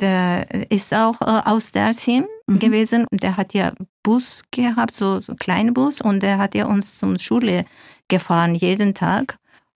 der 0.00 0.70
ist 0.70 0.94
auch 0.94 1.20
äh, 1.20 1.48
aus 1.48 1.72
Dersim 1.72 2.26
mhm. 2.46 2.58
gewesen. 2.58 3.06
Der 3.12 3.36
hat 3.36 3.54
ja 3.54 3.72
Bus 4.02 4.44
gehabt, 4.50 4.94
so, 4.94 5.20
so 5.20 5.34
kleinen 5.34 5.74
Bus, 5.74 6.00
und 6.00 6.22
der 6.22 6.38
hat 6.38 6.54
ja 6.54 6.66
uns 6.66 6.98
zum 6.98 7.18
Schule 7.18 7.64
gefahren 8.08 8.54
jeden 8.54 8.94
Tag. 8.94 9.36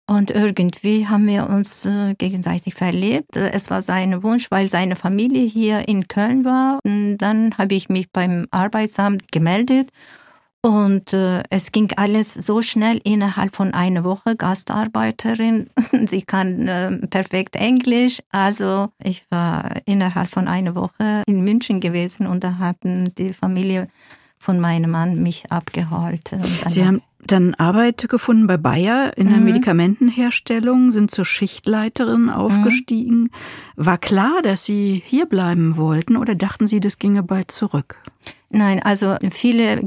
Und 0.08 0.30
irgendwie 0.30 1.08
haben 1.08 1.28
wir 1.28 1.50
uns 1.50 1.86
äh, 1.86 2.16
gegenseitig 2.16 2.74
verlebt. 2.74 3.36
Es 3.36 3.70
war 3.70 3.82
sein 3.82 4.24
Wunsch, 4.24 4.52
weil 4.52 4.68
seine 4.68 4.96
Familie 4.96 5.44
hier 5.44 5.88
in 5.88 6.08
Köln 6.08 6.44
war. 6.44 6.80
Und 6.84 7.18
dann 7.18 7.58
habe 7.58 7.76
ich 7.76 7.88
mich 7.88 8.12
beim 8.12 8.48
Arbeitsamt 8.52 9.32
gemeldet 9.32 9.90
und 10.64 11.12
äh, 11.14 11.42
es 11.50 11.72
ging 11.72 11.92
alles 11.96 12.36
so 12.36 12.62
schnell 12.62 13.02
innerhalb 13.04 13.56
von 13.56 13.74
einer 13.74 14.04
Woche. 14.04 14.36
Gastarbeiterin, 14.36 15.70
sie 16.06 16.22
kann 16.22 16.68
äh, 16.68 17.08
perfekt 17.08 17.56
Englisch. 17.56 18.22
Also 18.32 18.90
ich 19.04 19.26
war 19.32 19.76
innerhalb 19.86 20.30
von 20.30 20.48
einer 20.48 20.76
Woche 20.76 21.24
in 21.26 21.44
München 21.44 21.82
gewesen 21.82 22.28
und 22.28 22.44
da 22.44 22.60
hatten 22.60 23.14
die 23.16 23.34
Familie 23.34 23.88
von 24.38 24.60
meinem 24.60 24.92
Mann 24.92 25.22
mich 25.22 25.52
abgeholt. 25.52 26.32
Sie 26.68 26.86
haben 26.86 27.02
dann 27.26 27.54
Arbeit 27.56 28.08
gefunden 28.10 28.48
bei 28.48 28.58
Bayer 28.58 29.18
in 29.18 29.30
der 29.30 29.38
mhm. 29.38 29.46
Medikamentenherstellung, 29.46 30.92
sind 30.92 31.12
zur 31.12 31.26
Schichtleiterin 31.26 32.30
aufgestiegen. 32.30 33.24
Mhm. 33.24 33.30
War 33.76 33.98
klar, 33.98 34.42
dass 34.42 34.66
Sie 34.66 35.02
hier 35.06 35.26
bleiben 35.26 35.78
wollten 35.78 36.18
oder 36.18 36.36
dachten 36.36 36.68
Sie, 36.68 36.80
das 36.80 37.00
ginge 37.00 37.24
bald 37.24 37.52
zurück? 37.52 37.98
Nein, 38.50 38.82
also 38.84 39.16
viele 39.32 39.82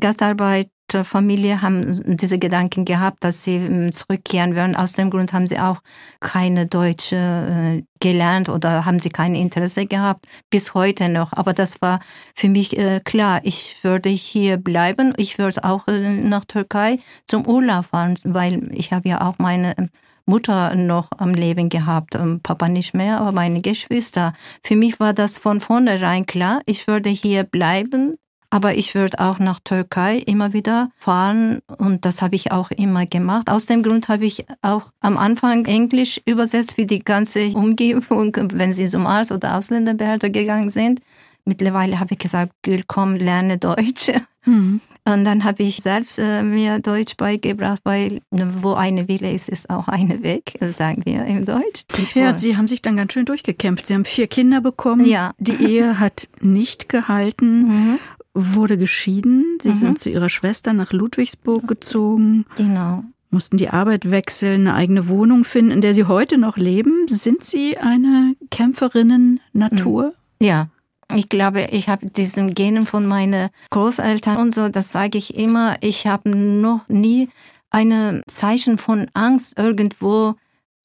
Gastarbeiterfamilien 0.95 1.63
haben 1.63 2.17
diese 2.17 2.39
Gedanken 2.39 2.85
gehabt, 2.85 3.25
dass 3.25 3.45
sie 3.45 3.57
ähm, 3.57 3.93
zurückkehren 3.93 4.55
würden. 4.55 4.77
Aus 4.77 4.93
dem 4.93 5.11
Grund 5.11 5.33
haben 5.33 5.47
sie 5.47 5.59
auch 5.59 5.81
keine 6.21 6.67
Deutsche 6.67 7.17
äh, 7.17 7.83
gelernt 8.01 8.49
oder 8.49 8.85
haben 8.85 9.01
sie 9.01 9.11
kein 9.11 9.35
Interesse 9.35 9.87
gehabt, 9.87 10.27
bis 10.51 10.75
heute 10.75 11.09
noch. 11.09 11.33
Aber 11.33 11.53
das 11.53 11.81
war 11.83 12.01
für 12.35 12.49
mich 12.49 12.77
äh, 12.79 13.01
klar, 13.05 13.41
ich 13.45 13.77
würde 13.83 14.09
hier 14.09 14.57
bleiben. 14.57 15.15
Ich 15.17 15.39
würde 15.39 15.65
auch 15.65 15.89
äh, 15.89 16.21
nach 16.21 16.45
Türkei 16.45 16.99
zum 17.27 17.47
Urlaub 17.47 17.87
fahren, 17.87 18.19
weil 18.25 18.71
ich 18.75 18.93
habe 18.93 19.09
ja 19.09 19.23
auch 19.23 19.39
meine 19.39 19.77
ähm, 19.79 19.91
Mutter 20.27 20.75
noch 20.75 21.11
am 21.19 21.35
Leben 21.35 21.69
gehabt, 21.69 22.15
ähm, 22.15 22.41
Papa 22.43 22.69
nicht 22.69 22.95
mehr, 22.95 23.21
aber 23.21 23.33
meine 23.33 23.61
Geschwister. 23.61 24.33
Für 24.63 24.75
mich 24.75 24.99
war 24.99 25.13
das 25.13 25.37
von 25.37 25.61
vornherein 25.61 26.25
klar, 26.25 26.63
ich 26.65 26.87
würde 26.87 27.11
hier 27.11 27.45
bleiben, 27.45 28.17
aber 28.55 28.77
ich 28.77 28.95
würde 28.95 29.19
auch 29.19 29.41
nach 29.41 29.59
Türkei 29.59 30.19
immer 30.19 30.53
wieder 30.53 30.93
fahren 30.97 31.59
und 31.77 32.05
das 32.05 32.23
habe 32.23 32.37
ich 32.37 32.53
auch 32.53 32.71
immer 32.71 33.05
gemacht. 33.05 33.51
Aus 33.51 33.67
dem 33.67 33.83
Grund 33.83 34.07
habe 34.07 34.27
ich 34.27 34.47
auch 34.63 34.93
am 35.01 35.19
Anfang 35.19 35.65
Englisch 35.65 36.21
übersetzt 36.25 36.77
für 36.77 36.87
die 36.87 37.01
ganze 37.01 37.49
Umgebung, 37.49 38.37
wenn 38.53 38.73
sie 38.73 38.87
zum 38.87 39.09
Arzt 39.09 39.33
oder 39.33 39.57
Ausländerbehörde 39.59 40.31
gegangen 40.31 40.71
sind. 40.71 41.01
Mittlerweile 41.45 41.99
habe 41.99 42.13
ich 42.13 42.21
gesagt, 42.21 42.53
Gül, 42.63 42.85
komm, 42.87 43.17
lerne 43.17 43.59
Deutsch. 43.59 44.13
Mhm. 44.45 44.81
Und 45.07 45.25
dann 45.25 45.45
habe 45.45 45.63
ich 45.63 45.77
selbst 45.83 46.19
äh, 46.19 46.43
mir 46.43 46.79
Deutsch 46.79 47.17
beigebracht, 47.17 47.81
weil 47.85 48.21
wo 48.31 48.75
eine 48.75 49.09
Wille 49.09 49.33
ist, 49.33 49.49
ist 49.51 49.69
auch 49.69 49.89
eine 49.89 50.23
Weg, 50.23 50.59
sagen 50.79 51.03
wir 51.05 51.25
im 51.27 51.45
Deutsch. 51.45 51.85
ja, 52.15 52.37
Sie 52.37 52.57
haben 52.57 52.69
sich 52.69 52.83
dann 52.83 52.97
ganz 52.97 53.13
schön 53.13 53.27
durchgekämpft. 53.27 53.87
Sie 53.87 53.95
haben 53.95 54.05
vier 54.05 54.29
Kinder 54.29 54.61
bekommen. 54.61 55.05
Ja. 55.05 55.33
Die 55.39 55.63
Ehe 55.63 55.99
hat 55.99 56.29
nicht 56.41 56.89
gehalten. 56.89 57.63
Mhm 57.63 57.99
wurde 58.35 58.77
geschieden. 58.77 59.59
Sie 59.63 59.71
mhm. 59.71 59.75
sind 59.75 59.99
zu 59.99 60.11
ihrer 60.11 60.29
Schwester 60.29 60.73
nach 60.73 60.93
Ludwigsburg 60.93 61.67
gezogen. 61.67 62.45
Genau. 62.57 63.05
Mussten 63.31 63.57
die 63.57 63.71
Arbeit 63.71 64.11
wechseln, 64.11 64.69
eine 64.69 64.75
eigene 64.75 65.09
Wohnung 65.09 65.45
finden, 65.45 65.71
in 65.71 65.81
der 65.81 65.95
Sie 65.95 66.05
heute 66.05 66.39
noch 66.39 66.57
leben. 66.57 67.07
Sind 67.09 67.45
Sie 67.45 67.79
eine 67.79 68.37
Kämpferinnen 68.51 69.41
Natur? 69.53 70.15
Mhm. 70.41 70.47
Ja. 70.47 70.69
Ich 71.15 71.29
glaube, 71.29 71.69
ich 71.71 71.89
habe 71.89 72.07
diesen 72.07 72.55
Genen 72.55 72.87
von 72.87 73.07
meinen 73.07 73.51
Großeltern 73.71 74.37
und 74.39 74.55
so, 74.55 74.69
das 74.69 74.91
sage 74.91 75.19
ich 75.19 75.37
immer. 75.37 75.77
Ich 75.81 76.07
habe 76.07 76.31
noch 76.31 76.89
nie 76.89 77.29
ein 77.71 78.23
Zeichen 78.27 78.79
von 78.79 79.11
Angst 79.15 79.59
irgendwo 79.59 80.35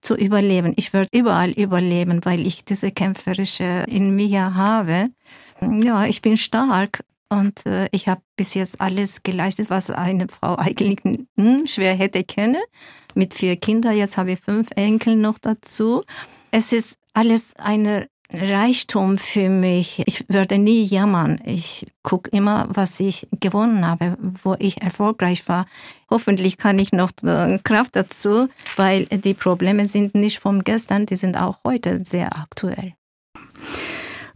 zu 0.02 0.16
überleben. 0.16 0.74
Ich 0.76 0.94
werde 0.94 1.10
überall 1.14 1.52
überleben, 1.52 2.22
weil 2.24 2.46
ich 2.46 2.66
diese 2.66 2.92
kämpferische 2.92 3.86
in 3.88 4.16
mir 4.16 4.56
habe. 4.56 5.10
Ja, 5.62 6.06
ich 6.06 6.22
bin 6.22 6.38
stark 6.38 7.04
und 7.30 7.66
äh, 7.66 7.88
ich 7.92 8.08
habe 8.08 8.22
bis 8.36 8.56
jetzt 8.56 8.82
alles 8.82 9.24
geleistet, 9.24 9.70
was 9.70 9.92
eine 9.92 10.28
Frau 10.28 10.56
eigentlich 10.56 11.00
hm, 11.38 11.68
schwer 11.68 11.96
hätte 11.96 12.24
können. 12.24 12.62
Mit 13.16 13.34
vier 13.34 13.56
Kindern, 13.56 13.96
jetzt 13.96 14.18
habe 14.18 14.32
ich 14.32 14.40
fünf 14.40 14.70
Enkel 14.76 15.16
noch 15.16 15.38
dazu. 15.38 16.04
Es 16.52 16.74
ist 16.74 16.98
alles 17.14 17.56
eine 17.58 18.08
Reichtum 18.32 19.18
für 19.18 19.50
mich. 19.50 20.04
Ich 20.06 20.30
würde 20.30 20.58
nie 20.60 20.84
jammern. 20.84 21.42
Ich 21.46 21.88
gucke 22.04 22.30
immer, 22.30 22.68
was 22.70 23.00
ich 23.00 23.28
gewonnen 23.40 23.86
habe, 23.86 24.18
wo 24.44 24.56
ich 24.60 24.82
erfolgreich 24.82 25.48
war. 25.48 25.66
Hoffentlich 26.10 26.58
kann 26.58 26.78
ich 26.78 26.92
noch 26.92 27.12
äh, 27.24 27.60
Kraft 27.64 27.96
dazu, 27.96 28.48
weil 28.76 29.06
die 29.06 29.34
Probleme 29.34 29.88
sind 29.88 30.14
nicht 30.14 30.40
vom 30.40 30.64
gestern, 30.64 31.08
die 31.08 31.16
sind 31.16 31.38
auch 31.38 31.60
heute 31.64 32.02
sehr 32.04 32.38
aktuell. 32.38 32.94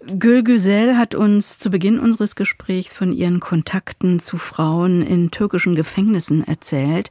Gül 0.06 0.44
Güzel 0.44 0.98
hat 0.98 1.16
uns 1.16 1.60
zu 1.60 1.70
Beginn 1.70 2.00
unseres 2.00 2.36
Gesprächs 2.36 2.94
von 2.94 3.13
ihren 3.13 3.39
Kontakten 3.39 4.20
zu 4.20 4.38
Frauen 4.38 5.02
in 5.02 5.32
türkischen 5.32 5.76
Gefängnissen 5.76 6.44
erzählt. 6.44 7.10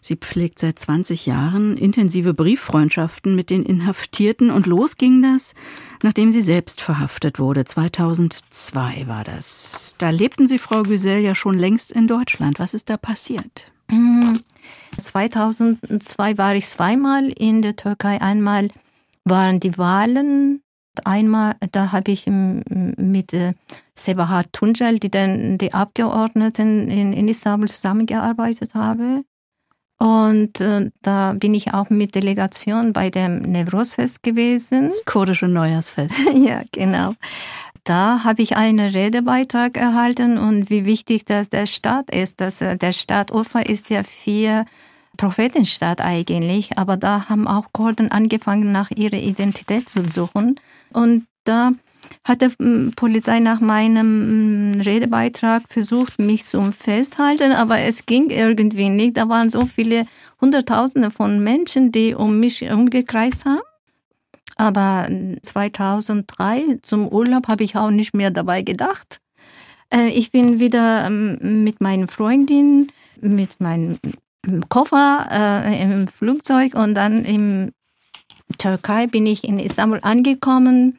Sie 0.00 0.16
pflegt 0.16 0.58
seit 0.58 0.78
20 0.78 1.26
Jahren 1.26 1.76
intensive 1.76 2.32
Brieffreundschaften 2.32 3.36
mit 3.36 3.50
den 3.50 3.64
Inhaftierten 3.64 4.50
und 4.50 4.66
los 4.66 4.96
ging 4.96 5.22
das, 5.22 5.54
nachdem 6.02 6.30
sie 6.30 6.40
selbst 6.40 6.80
verhaftet 6.80 7.38
wurde. 7.38 7.66
2002 7.66 9.04
war 9.06 9.24
das. 9.24 9.94
Da 9.98 10.08
lebten 10.08 10.46
Sie, 10.46 10.58
Frau 10.58 10.82
Güsel, 10.82 11.18
ja 11.18 11.34
schon 11.34 11.58
längst 11.58 11.92
in 11.92 12.06
Deutschland. 12.06 12.58
Was 12.58 12.72
ist 12.72 12.88
da 12.88 12.96
passiert? 12.96 13.70
2002 14.96 16.38
war 16.38 16.54
ich 16.54 16.66
zweimal 16.66 17.28
in 17.28 17.60
der 17.60 17.76
Türkei. 17.76 18.20
Einmal 18.20 18.68
waren 19.24 19.60
die 19.60 19.76
Wahlen. 19.76 20.62
Einmal, 21.04 21.54
da 21.72 21.92
habe 21.92 22.10
ich 22.12 22.26
mit 22.26 23.32
äh, 23.32 23.54
Sebahat 23.94 24.52
Tuncel, 24.52 24.98
die 24.98 25.10
dann 25.10 25.58
die 25.58 25.74
Abgeordneten 25.74 26.88
in, 26.88 27.12
in 27.12 27.28
Istanbul 27.28 27.68
zusammengearbeitet 27.68 28.74
habe. 28.74 29.24
Und 29.98 30.60
äh, 30.62 30.90
da 31.02 31.34
bin 31.34 31.54
ich 31.54 31.74
auch 31.74 31.90
mit 31.90 32.14
Delegation 32.14 32.94
bei 32.94 33.10
dem 33.10 33.42
Nevrosfest 33.42 34.22
gewesen. 34.22 34.88
Das 34.88 35.04
kurdische 35.04 35.46
Neujahrsfest. 35.46 36.16
ja, 36.34 36.62
genau. 36.72 37.12
Da 37.84 38.24
habe 38.24 38.40
ich 38.42 38.56
einen 38.56 38.80
Redebeitrag 38.80 39.76
erhalten 39.76 40.38
und 40.38 40.70
wie 40.70 40.86
wichtig 40.86 41.26
das 41.26 41.50
der 41.50 41.66
Staat 41.66 42.14
ist. 42.14 42.40
Dass 42.40 42.62
äh, 42.62 42.78
der 42.78 42.92
Staat 42.92 43.30
Ufa 43.30 43.60
ist 43.60 43.90
ja 43.90 44.02
vier 44.02 44.64
Prophetenstaat 45.20 46.00
eigentlich, 46.00 46.78
aber 46.78 46.96
da 46.96 47.28
haben 47.28 47.46
auch 47.46 47.66
Kurden 47.74 48.10
angefangen, 48.10 48.72
nach 48.72 48.90
ihrer 48.90 49.18
Identität 49.18 49.86
zu 49.86 50.02
suchen. 50.10 50.58
Und 50.94 51.26
da 51.44 51.72
hat 52.24 52.40
die 52.40 52.48
hm, 52.58 52.92
Polizei 52.96 53.38
nach 53.38 53.60
meinem 53.60 54.76
hm, 54.76 54.80
Redebeitrag 54.80 55.64
versucht, 55.68 56.18
mich 56.18 56.46
zu 56.46 56.72
festhalten, 56.72 57.52
aber 57.52 57.80
es 57.80 58.06
ging 58.06 58.30
irgendwie 58.30 58.88
nicht. 58.88 59.18
Da 59.18 59.28
waren 59.28 59.50
so 59.50 59.66
viele 59.66 60.06
Hunderttausende 60.40 61.10
von 61.10 61.44
Menschen, 61.44 61.92
die 61.92 62.14
um 62.14 62.40
mich 62.40 62.62
umgekreist 62.62 63.44
haben. 63.44 63.60
Aber 64.56 65.06
2003 65.42 66.78
zum 66.80 67.06
Urlaub 67.08 67.48
habe 67.48 67.64
ich 67.64 67.76
auch 67.76 67.90
nicht 67.90 68.14
mehr 68.14 68.30
dabei 68.30 68.62
gedacht. 68.62 69.20
Äh, 69.92 70.08
ich 70.08 70.32
bin 70.32 70.60
wieder 70.60 71.04
hm, 71.04 71.62
mit 71.62 71.82
meinen 71.82 72.08
Freundinnen, 72.08 72.90
mit 73.20 73.60
meinem 74.46 74.68
Koffer 74.68 75.26
äh, 75.30 75.82
im 75.82 76.08
Flugzeug 76.08 76.74
und 76.74 76.94
dann 76.94 77.24
in 77.24 77.72
Türkei 78.58 79.06
bin 79.06 79.26
ich 79.26 79.44
in 79.44 79.58
Istanbul 79.58 80.00
angekommen 80.02 80.98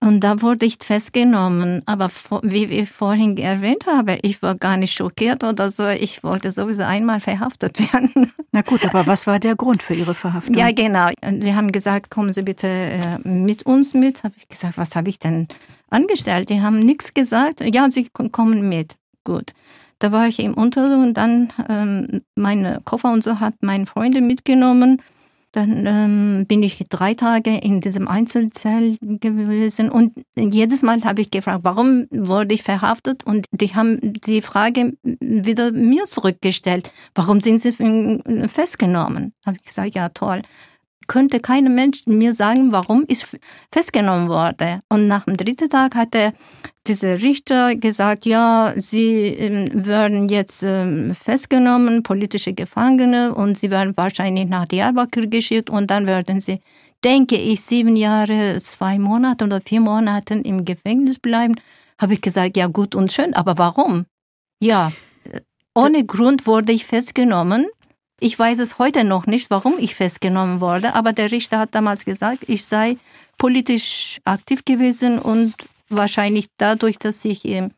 und 0.00 0.20
da 0.20 0.42
wurde 0.42 0.66
ich 0.66 0.76
festgenommen. 0.80 1.82
Aber 1.86 2.10
wie 2.42 2.64
ich 2.64 2.90
vorhin 2.90 3.36
erwähnt 3.38 3.86
habe, 3.86 4.18
ich 4.22 4.42
war 4.42 4.54
gar 4.54 4.76
nicht 4.76 4.96
schockiert 4.96 5.42
oder 5.42 5.70
so. 5.70 5.88
Ich 5.88 6.22
wollte 6.22 6.50
sowieso 6.50 6.82
einmal 6.82 7.20
verhaftet 7.20 7.80
werden. 7.92 8.32
Na 8.52 8.62
gut, 8.62 8.84
aber 8.84 9.06
was 9.06 9.26
war 9.26 9.38
der 9.38 9.56
Grund 9.56 9.82
für 9.82 9.94
Ihre 9.94 10.14
Verhaftung? 10.14 10.54
Ja, 10.54 10.70
genau. 10.70 11.08
Die 11.28 11.54
haben 11.54 11.72
gesagt, 11.72 12.10
kommen 12.10 12.32
Sie 12.32 12.42
bitte 12.42 12.68
äh, 12.68 13.28
mit 13.28 13.64
uns 13.64 13.94
mit. 13.94 14.22
Habe 14.22 14.34
ich 14.36 14.48
gesagt, 14.48 14.76
was 14.76 14.96
habe 14.96 15.08
ich 15.08 15.18
denn 15.18 15.48
angestellt? 15.90 16.50
Die 16.50 16.60
haben 16.60 16.80
nichts 16.80 17.14
gesagt. 17.14 17.64
Ja, 17.64 17.90
Sie 17.90 18.08
kommen 18.32 18.68
mit. 18.68 18.96
Gut. 19.24 19.54
Da 19.98 20.12
war 20.12 20.28
ich 20.28 20.40
im 20.40 20.54
Unterricht 20.54 20.92
und 20.92 21.14
dann 21.14 21.52
ähm, 21.68 22.22
meine 22.34 22.80
Koffer 22.84 23.12
und 23.12 23.24
so 23.24 23.40
hat 23.40 23.54
meine 23.62 23.86
Freunde 23.86 24.20
mitgenommen. 24.20 25.00
Dann 25.52 25.86
ähm, 25.86 26.44
bin 26.46 26.62
ich 26.62 26.84
drei 26.90 27.14
Tage 27.14 27.56
in 27.56 27.80
diesem 27.80 28.08
Einzelzell 28.08 28.98
gewesen 29.00 29.90
und 29.90 30.12
jedes 30.36 30.82
Mal 30.82 31.02
habe 31.04 31.22
ich 31.22 31.30
gefragt, 31.30 31.60
warum 31.62 32.06
wurde 32.10 32.54
ich 32.54 32.62
verhaftet? 32.62 33.24
Und 33.24 33.46
die 33.52 33.74
haben 33.74 33.98
die 34.02 34.42
Frage 34.42 34.98
wieder 35.02 35.72
mir 35.72 36.04
zurückgestellt, 36.04 36.92
warum 37.14 37.40
sind 37.40 37.62
Sie 37.62 37.72
festgenommen? 38.48 39.32
Habe 39.46 39.56
ich 39.58 39.64
gesagt, 39.64 39.94
ja 39.94 40.10
toll 40.10 40.42
könnte 41.06 41.40
kein 41.40 41.74
Mensch 41.74 42.06
mir 42.06 42.32
sagen, 42.32 42.72
warum 42.72 43.04
ich 43.08 43.26
festgenommen 43.72 44.28
wurde. 44.28 44.80
Und 44.88 45.06
nach 45.08 45.24
dem 45.24 45.36
dritten 45.36 45.68
Tag 45.68 45.94
hat 45.94 46.14
dieser 46.86 47.20
Richter 47.20 47.74
gesagt, 47.74 48.26
ja, 48.26 48.72
Sie 48.76 49.26
ähm, 49.26 49.86
werden 49.86 50.28
jetzt 50.28 50.62
ähm, 50.62 51.14
festgenommen, 51.14 52.02
politische 52.02 52.52
Gefangene, 52.52 53.34
und 53.34 53.58
Sie 53.58 53.70
werden 53.70 53.96
wahrscheinlich 53.96 54.48
nach 54.48 54.66
Diyarbakir 54.66 55.26
geschickt 55.26 55.70
und 55.70 55.90
dann 55.90 56.06
werden 56.06 56.40
Sie, 56.40 56.60
denke 57.04 57.36
ich, 57.36 57.60
sieben 57.60 57.96
Jahre, 57.96 58.58
zwei 58.58 58.98
Monate 58.98 59.44
oder 59.44 59.60
vier 59.60 59.80
Monate 59.80 60.34
im 60.34 60.64
Gefängnis 60.64 61.18
bleiben. 61.18 61.56
Habe 62.00 62.14
ich 62.14 62.20
gesagt, 62.20 62.56
ja 62.56 62.66
gut 62.66 62.94
und 62.94 63.12
schön, 63.12 63.34
aber 63.34 63.58
warum? 63.58 64.06
Ja, 64.60 64.92
ohne 65.74 66.06
Grund 66.06 66.46
wurde 66.46 66.72
ich 66.72 66.86
festgenommen 66.86 67.66
ich 68.20 68.38
weiß 68.38 68.58
es 68.60 68.78
heute 68.78 69.04
noch 69.04 69.26
nicht, 69.26 69.50
warum 69.50 69.74
ich 69.78 69.94
festgenommen 69.94 70.60
wurde, 70.60 70.94
aber 70.94 71.12
der 71.12 71.30
Richter 71.30 71.58
hat 71.58 71.74
damals 71.74 72.04
gesagt, 72.04 72.48
ich 72.48 72.64
sei 72.64 72.96
politisch 73.38 74.20
aktiv 74.24 74.64
gewesen 74.64 75.18
und 75.18 75.54
wahrscheinlich 75.88 76.48
dadurch, 76.56 76.98
dass 76.98 77.24
ich 77.24 77.44
im 77.44 77.70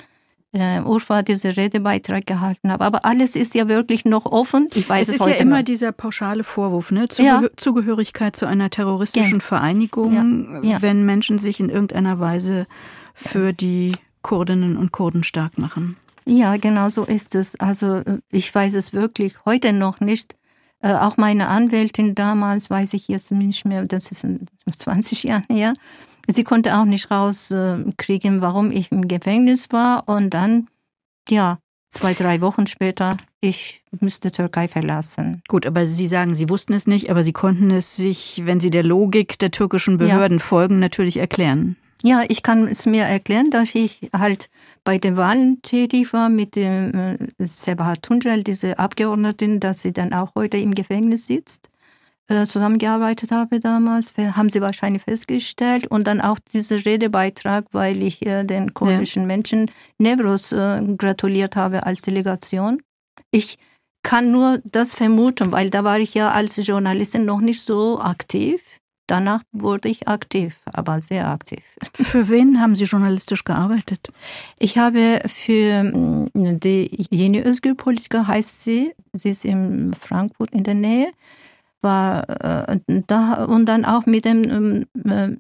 äh, 0.52 0.80
Urfa 0.80 1.22
diesen 1.22 1.52
Redebeitrag 1.52 2.26
gehalten 2.26 2.70
habe. 2.70 2.84
Aber 2.84 3.04
alles 3.04 3.36
ist 3.36 3.54
ja 3.54 3.68
wirklich 3.68 4.04
noch 4.04 4.26
offen. 4.26 4.68
Ich 4.74 4.88
weiß 4.88 5.08
es, 5.08 5.14
es 5.14 5.20
ist 5.20 5.26
ja 5.26 5.34
immer 5.34 5.58
noch. 5.58 5.64
dieser 5.64 5.92
pauschale 5.92 6.44
Vorwurf, 6.44 6.90
ne? 6.90 7.08
Zugehör 7.08 7.42
ja. 7.42 7.48
Zugehörigkeit 7.56 8.36
zu 8.36 8.46
einer 8.46 8.70
terroristischen 8.70 9.38
ja. 9.38 9.44
Vereinigung, 9.44 10.62
ja. 10.62 10.80
wenn 10.80 11.04
Menschen 11.04 11.38
sich 11.38 11.60
in 11.60 11.68
irgendeiner 11.68 12.18
Weise 12.18 12.66
für 13.14 13.52
die 13.52 13.92
Kurdinnen 14.22 14.76
und 14.76 14.92
Kurden 14.92 15.22
stark 15.22 15.58
machen. 15.58 15.96
Ja, 16.28 16.58
genau 16.58 16.90
so 16.90 17.04
ist 17.04 17.34
es. 17.34 17.58
Also 17.58 17.96
äh, 17.96 18.18
ich 18.30 18.54
weiß 18.54 18.74
es 18.74 18.92
wirklich 18.92 19.44
heute 19.44 19.72
noch 19.72 20.00
nicht. 20.00 20.36
Äh, 20.80 20.92
auch 20.92 21.16
meine 21.16 21.48
Anwältin 21.48 22.14
damals, 22.14 22.70
weiß 22.70 22.94
ich 22.94 23.08
jetzt 23.08 23.32
nicht 23.32 23.64
mehr, 23.64 23.84
das 23.84 24.12
ist 24.12 24.26
20 24.70 25.24
Jahre 25.24 25.44
her, 25.48 25.74
sie 26.28 26.44
konnte 26.44 26.76
auch 26.76 26.84
nicht 26.84 27.10
rauskriegen, 27.10 28.42
warum 28.42 28.70
ich 28.70 28.92
im 28.92 29.08
Gefängnis 29.08 29.72
war. 29.72 30.08
Und 30.08 30.30
dann, 30.30 30.68
ja, 31.28 31.58
zwei, 31.88 32.14
drei 32.14 32.40
Wochen 32.40 32.66
später, 32.66 33.16
ich 33.40 33.82
müsste 33.98 34.30
Türkei 34.30 34.68
verlassen. 34.68 35.42
Gut, 35.48 35.66
aber 35.66 35.86
Sie 35.86 36.06
sagen, 36.06 36.34
Sie 36.34 36.48
wussten 36.48 36.74
es 36.74 36.86
nicht, 36.86 37.10
aber 37.10 37.24
Sie 37.24 37.32
konnten 37.32 37.70
es 37.70 37.96
sich, 37.96 38.42
wenn 38.44 38.60
Sie 38.60 38.70
der 38.70 38.84
Logik 38.84 39.38
der 39.38 39.50
türkischen 39.50 39.98
Behörden 39.98 40.38
ja. 40.38 40.44
folgen, 40.44 40.78
natürlich 40.78 41.16
erklären. 41.16 41.76
Ja, 42.02 42.22
ich 42.28 42.42
kann 42.42 42.68
es 42.68 42.86
mir 42.86 43.04
erklären, 43.04 43.50
dass 43.50 43.74
ich 43.74 44.10
halt 44.16 44.50
bei 44.84 44.98
den 44.98 45.16
Wahlen 45.16 45.60
tätig 45.62 46.12
war 46.12 46.28
mit 46.28 46.54
dem 46.54 46.94
äh, 46.94 47.18
Sebahat 47.38 48.02
Tuncel, 48.02 48.44
diese 48.44 48.78
Abgeordnetin, 48.78 49.58
dass 49.58 49.82
sie 49.82 49.92
dann 49.92 50.12
auch 50.12 50.34
heute 50.36 50.58
im 50.58 50.74
Gefängnis 50.74 51.26
sitzt, 51.26 51.70
äh, 52.28 52.46
zusammengearbeitet 52.46 53.32
habe 53.32 53.58
damals, 53.58 54.14
haben 54.16 54.48
sie 54.48 54.60
wahrscheinlich 54.60 55.02
festgestellt. 55.02 55.88
Und 55.88 56.06
dann 56.06 56.20
auch 56.20 56.38
dieser 56.38 56.84
Redebeitrag, 56.84 57.66
weil 57.72 58.00
ich 58.00 58.24
äh, 58.24 58.44
den 58.44 58.74
kurdischen 58.74 59.22
ja. 59.22 59.26
Menschen 59.26 59.70
Nevros 59.98 60.50
gratuliert 60.50 61.56
habe 61.56 61.84
als 61.84 62.02
Delegation. 62.02 62.80
Ich 63.32 63.58
kann 64.04 64.30
nur 64.30 64.60
das 64.64 64.94
vermuten, 64.94 65.50
weil 65.50 65.70
da 65.70 65.82
war 65.82 65.98
ich 65.98 66.14
ja 66.14 66.30
als 66.30 66.64
Journalistin 66.64 67.24
noch 67.24 67.40
nicht 67.40 67.60
so 67.62 68.00
aktiv. 68.00 68.62
Danach 69.08 69.42
wurde 69.52 69.88
ich 69.88 70.06
aktiv, 70.06 70.54
aber 70.66 71.00
sehr 71.00 71.28
aktiv. 71.28 71.60
Für 71.94 72.28
wen 72.28 72.60
haben 72.60 72.76
Sie 72.76 72.84
journalistisch 72.84 73.42
gearbeitet? 73.42 74.12
Ich 74.58 74.76
habe 74.76 75.22
für 75.26 75.82
mm, 75.82 76.60
die 76.60 77.06
Yeni 77.10 77.40
Özgür 77.40 77.74
Politiker 77.74 78.26
heißt 78.26 78.62
sie, 78.62 78.92
sie 79.14 79.30
ist 79.30 79.46
in 79.46 79.94
Frankfurt 79.98 80.50
in 80.50 80.62
der 80.62 80.74
Nähe, 80.74 81.10
war 81.80 82.28
äh, 82.68 82.80
da 83.06 83.44
und 83.44 83.64
dann 83.64 83.86
auch 83.86 84.04
mit 84.04 84.26
dem 84.26 84.84
äh, 85.06 85.30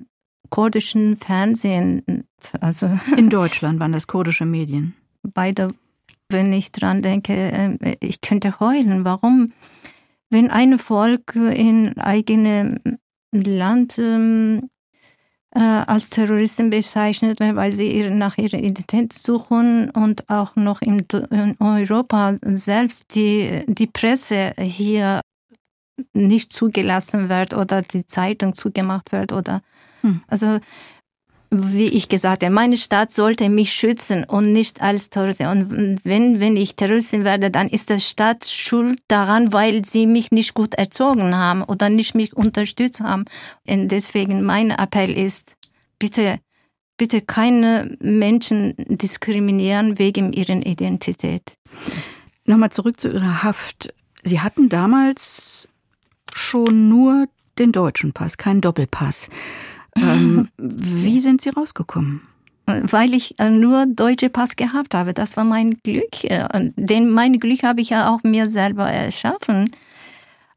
kurdischen 0.48 1.18
Fernsehen. 1.18 2.24
Also 2.62 2.88
in 3.18 3.28
Deutschland 3.28 3.80
waren 3.80 3.92
das 3.92 4.06
kurdische 4.06 4.46
Medien. 4.46 4.94
Beide, 5.22 5.74
wenn 6.30 6.54
ich 6.54 6.72
dran 6.72 7.02
denke, 7.02 7.34
äh, 7.34 7.96
ich 8.00 8.22
könnte 8.22 8.60
heulen. 8.60 9.04
Warum? 9.04 9.48
Wenn 10.30 10.50
ein 10.50 10.78
Volk 10.78 11.34
in 11.34 11.98
eigene 11.98 12.98
Land 13.32 13.98
ähm, 13.98 14.70
äh, 15.54 15.60
als 15.60 16.10
Terroristen 16.10 16.70
bezeichnet 16.70 17.40
werden, 17.40 17.56
weil 17.56 17.72
sie 17.72 17.88
ihre, 17.90 18.10
nach 18.10 18.38
ihrer 18.38 18.58
Identität 18.58 19.12
suchen 19.12 19.90
und 19.90 20.28
auch 20.28 20.56
noch 20.56 20.82
in, 20.82 21.06
in 21.30 21.56
Europa 21.60 22.36
selbst 22.42 23.14
die, 23.14 23.64
die 23.66 23.86
Presse 23.86 24.52
hier 24.58 25.20
nicht 26.12 26.52
zugelassen 26.52 27.28
wird 27.28 27.54
oder 27.54 27.82
die 27.82 28.06
Zeitung 28.06 28.54
zugemacht 28.54 29.12
wird 29.12 29.32
oder 29.32 29.62
hm. 30.02 30.22
also 30.28 30.58
wie 31.50 31.86
ich 31.86 32.08
gesagt 32.08 32.42
habe, 32.42 32.54
meine 32.54 32.76
Staat 32.76 33.10
sollte 33.10 33.48
mich 33.48 33.72
schützen 33.72 34.24
und 34.24 34.52
nicht 34.52 34.82
als 34.82 35.08
Terroristin. 35.08 35.46
Und 35.46 36.00
wenn, 36.04 36.40
wenn 36.40 36.56
ich 36.56 36.76
Terroristin 36.76 37.24
werde, 37.24 37.50
dann 37.50 37.68
ist 37.68 37.88
der 37.88 37.98
Staat 37.98 38.46
schuld 38.46 38.98
daran, 39.08 39.52
weil 39.52 39.84
sie 39.84 40.06
mich 40.06 40.30
nicht 40.30 40.54
gut 40.54 40.74
erzogen 40.74 41.34
haben 41.34 41.62
oder 41.62 41.88
nicht 41.88 42.14
mich 42.14 42.36
unterstützt 42.36 43.00
haben. 43.00 43.24
Und 43.66 43.88
deswegen 43.88 44.42
mein 44.42 44.70
Appell 44.70 45.16
ist, 45.16 45.56
bitte, 45.98 46.38
bitte 46.98 47.22
keine 47.22 47.96
Menschen 48.00 48.74
diskriminieren 48.76 49.98
wegen 49.98 50.32
ihrer 50.34 50.66
Identität. 50.66 51.42
Nochmal 52.44 52.70
zurück 52.70 53.00
zu 53.00 53.08
Ihrer 53.08 53.42
Haft. 53.42 53.94
Sie 54.22 54.40
hatten 54.40 54.68
damals 54.68 55.68
schon 56.34 56.88
nur 56.88 57.26
den 57.58 57.72
deutschen 57.72 58.12
Pass, 58.12 58.36
keinen 58.36 58.60
Doppelpass. 58.60 59.28
Ähm, 60.02 60.48
wie 60.58 61.20
sind 61.20 61.40
Sie 61.40 61.50
rausgekommen? 61.50 62.20
Weil 62.66 63.14
ich 63.14 63.38
äh, 63.38 63.48
nur 63.48 63.86
deutsche 63.86 64.28
Pass 64.28 64.56
gehabt 64.56 64.94
habe. 64.94 65.14
Das 65.14 65.36
war 65.36 65.44
mein 65.44 65.78
Glück. 65.82 66.24
Äh, 66.24 66.70
denn 66.76 67.10
mein 67.10 67.38
Glück 67.38 67.62
habe 67.62 67.80
ich 67.80 67.90
ja 67.90 68.10
auch 68.10 68.22
mir 68.24 68.50
selber 68.50 68.90
erschaffen. 68.90 69.70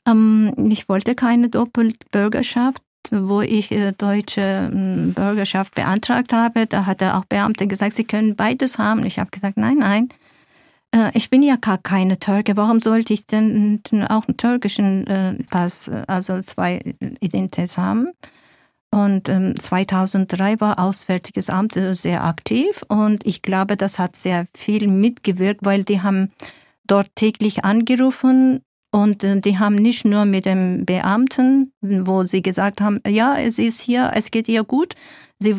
Ähm, 0.06 0.54
ich 0.70 0.90
wollte 0.90 1.16
keine 1.16 1.50
Doppelbürgerschaft 1.50 2.82
wo 3.10 3.42
ich 3.42 3.72
äh, 3.72 3.94
deutsche 3.94 4.70
hm, 4.70 5.14
Bürgerschaft 5.16 5.74
beantragt 5.74 6.34
habe, 6.34 6.68
da 6.68 6.86
hat 6.86 7.02
auch 7.02 7.26
Beamte 7.26 7.66
gesagt, 7.66 7.96
sie 7.96 8.04
können 8.04 8.36
beides 8.36 8.78
haben. 8.78 9.04
Ich 9.06 9.18
habe 9.18 9.32
gesagt, 9.32 9.58
nein, 9.58 9.80
nein, 9.80 10.10
ich 11.14 11.30
bin 11.30 11.42
ja 11.42 11.56
gar 11.56 11.80
keine 11.80 12.20
Türke. 12.20 12.56
Warum 12.58 12.80
sollte 12.80 13.14
ich 13.14 13.26
denn 13.26 13.82
auch 14.08 14.28
einen 14.28 14.38
türkischen 14.38 15.46
Pass, 15.50 15.90
also 16.08 16.40
zwei 16.42 16.82
Identitäts 17.20 17.78
haben? 17.78 18.10
Und 18.94 19.28
2003 19.28 20.52
ähm, 20.52 20.62
war 20.62 20.78
Auswärtiges 20.78 21.50
Amt 21.50 21.80
sehr 21.92 22.26
aktiv 22.26 22.84
und 22.90 23.26
ich 23.26 23.42
glaube, 23.42 23.78
das 23.78 24.00
hat 24.00 24.18
sehr 24.18 24.48
viel 24.54 24.88
mitgewirkt, 24.88 25.62
weil 25.64 25.86
die 25.86 26.02
haben 26.02 26.34
dort 26.86 27.08
täglich 27.16 27.64
angerufen 27.64 28.62
und 28.92 29.24
äh, 29.24 29.40
die 29.40 29.58
haben 29.58 29.76
nicht 29.76 30.04
nur 30.04 30.26
mit 30.26 30.46
dem 30.46 30.86
Beamten, 30.86 31.72
wo 31.82 32.26
sie 32.26 32.42
gesagt 32.42 32.82
haben, 32.82 33.00
ja, 33.08 33.38
es 33.38 33.60
ist 33.60 33.80
hier, 33.80 34.12
es 34.14 34.30
geht 34.30 34.50
ihr 34.50 34.66
gut. 34.66 34.96
Sie 35.40 35.56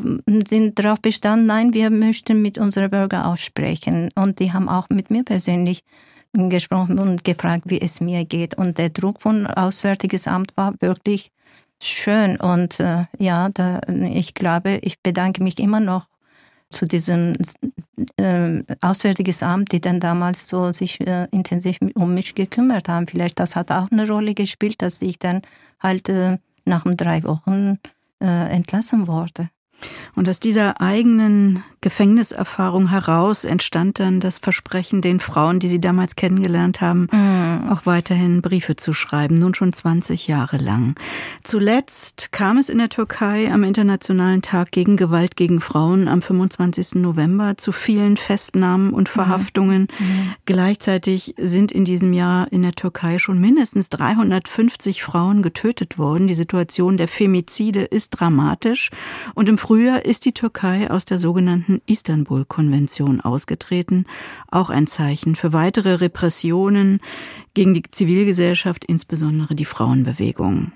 sind 0.46 0.78
darauf 0.78 1.00
bestanden, 1.00 1.46
nein, 1.46 1.74
wir 1.74 1.90
möchten 1.90 2.42
mit 2.42 2.58
unseren 2.58 2.90
Bürgern 2.90 3.22
aussprechen. 3.22 4.10
Und 4.14 4.38
die 4.38 4.52
haben 4.52 4.68
auch 4.68 4.90
mit 4.90 5.10
mir 5.10 5.24
persönlich 5.24 5.82
gesprochen 6.34 6.98
und 6.98 7.24
gefragt, 7.24 7.64
wie 7.66 7.80
es 7.80 8.00
mir 8.00 8.24
geht. 8.24 8.56
Und 8.56 8.78
der 8.78 8.90
Druck 8.90 9.22
von 9.22 9.46
Auswärtiges 9.46 10.28
Amt 10.28 10.52
war 10.56 10.74
wirklich 10.80 11.30
schön. 11.88 12.38
Und 12.40 12.80
äh, 12.80 13.06
ja, 13.18 13.48
da, 13.48 13.80
ich 13.88 14.34
glaube, 14.34 14.78
ich 14.82 15.00
bedanke 15.00 15.42
mich 15.42 15.58
immer 15.58 15.80
noch 15.80 16.06
zu 16.70 16.86
diesem 16.86 17.34
äh, 18.16 18.62
Auswärtiges 18.80 19.42
Amt, 19.42 19.72
die 19.72 19.80
dann 19.80 20.00
damals 20.00 20.48
so 20.48 20.72
sich 20.72 21.00
äh, 21.06 21.28
intensiv 21.30 21.78
um 21.94 22.14
mich 22.14 22.34
gekümmert 22.34 22.88
haben. 22.88 23.06
Vielleicht 23.06 23.38
das 23.38 23.56
hat 23.56 23.70
auch 23.70 23.90
eine 23.90 24.08
Rolle 24.08 24.34
gespielt, 24.34 24.82
dass 24.82 25.02
ich 25.02 25.18
dann 25.18 25.42
halt 25.80 26.08
äh, 26.08 26.38
nach 26.64 26.84
drei 26.84 27.22
Wochen 27.24 27.78
äh, 28.20 28.50
entlassen 28.50 29.06
wurde. 29.06 29.50
Und 30.14 30.28
aus 30.28 30.40
dieser 30.40 30.80
eigenen 30.80 31.64
Gefängniserfahrung 31.82 32.90
heraus 32.90 33.44
entstand 33.44 33.98
dann 33.98 34.20
das 34.20 34.38
Versprechen, 34.38 35.02
den 35.02 35.18
Frauen, 35.18 35.58
die 35.58 35.68
Sie 35.68 35.80
damals 35.80 36.14
kennengelernt 36.14 36.80
haben, 36.80 37.08
mhm. 37.10 37.70
auch 37.70 37.86
weiterhin 37.86 38.40
Briefe 38.40 38.76
zu 38.76 38.92
schreiben, 38.92 39.34
nun 39.34 39.52
schon 39.52 39.72
20 39.72 40.28
Jahre 40.28 40.58
lang. 40.58 40.94
Zuletzt 41.42 42.30
kam 42.30 42.56
es 42.56 42.68
in 42.68 42.78
der 42.78 42.88
Türkei 42.88 43.52
am 43.52 43.64
Internationalen 43.64 44.42
Tag 44.42 44.70
gegen 44.70 44.96
Gewalt 44.96 45.36
gegen 45.36 45.60
Frauen 45.60 46.06
am 46.06 46.22
25. 46.22 47.02
November 47.02 47.56
zu 47.56 47.72
vielen 47.72 48.16
Festnahmen 48.16 48.92
und 48.92 49.08
mhm. 49.08 49.12
Verhaftungen. 49.12 49.88
Mhm. 49.98 50.34
Gleichzeitig 50.46 51.34
sind 51.36 51.72
in 51.72 51.84
diesem 51.84 52.12
Jahr 52.12 52.46
in 52.52 52.62
der 52.62 52.72
Türkei 52.72 53.18
schon 53.18 53.40
mindestens 53.40 53.88
350 53.90 55.02
Frauen 55.02 55.42
getötet 55.42 55.98
worden. 55.98 56.28
Die 56.28 56.34
Situation 56.34 56.96
der 56.96 57.08
Femizide 57.08 57.82
ist 57.82 58.10
dramatisch 58.10 58.90
und 59.34 59.48
im 59.48 59.58
Frühjahr 59.58 59.71
ist 59.76 60.24
die 60.24 60.32
Türkei 60.32 60.90
aus 60.90 61.04
der 61.04 61.18
sogenannten 61.18 61.80
Istanbul-Konvention 61.86 63.20
ausgetreten, 63.20 64.06
auch 64.50 64.70
ein 64.70 64.86
Zeichen 64.86 65.36
für 65.36 65.52
weitere 65.52 65.94
Repressionen 65.94 67.00
gegen 67.54 67.74
die 67.74 67.82
Zivilgesellschaft, 67.90 68.84
insbesondere 68.84 69.54
die 69.54 69.64
Frauenbewegung. 69.64 70.72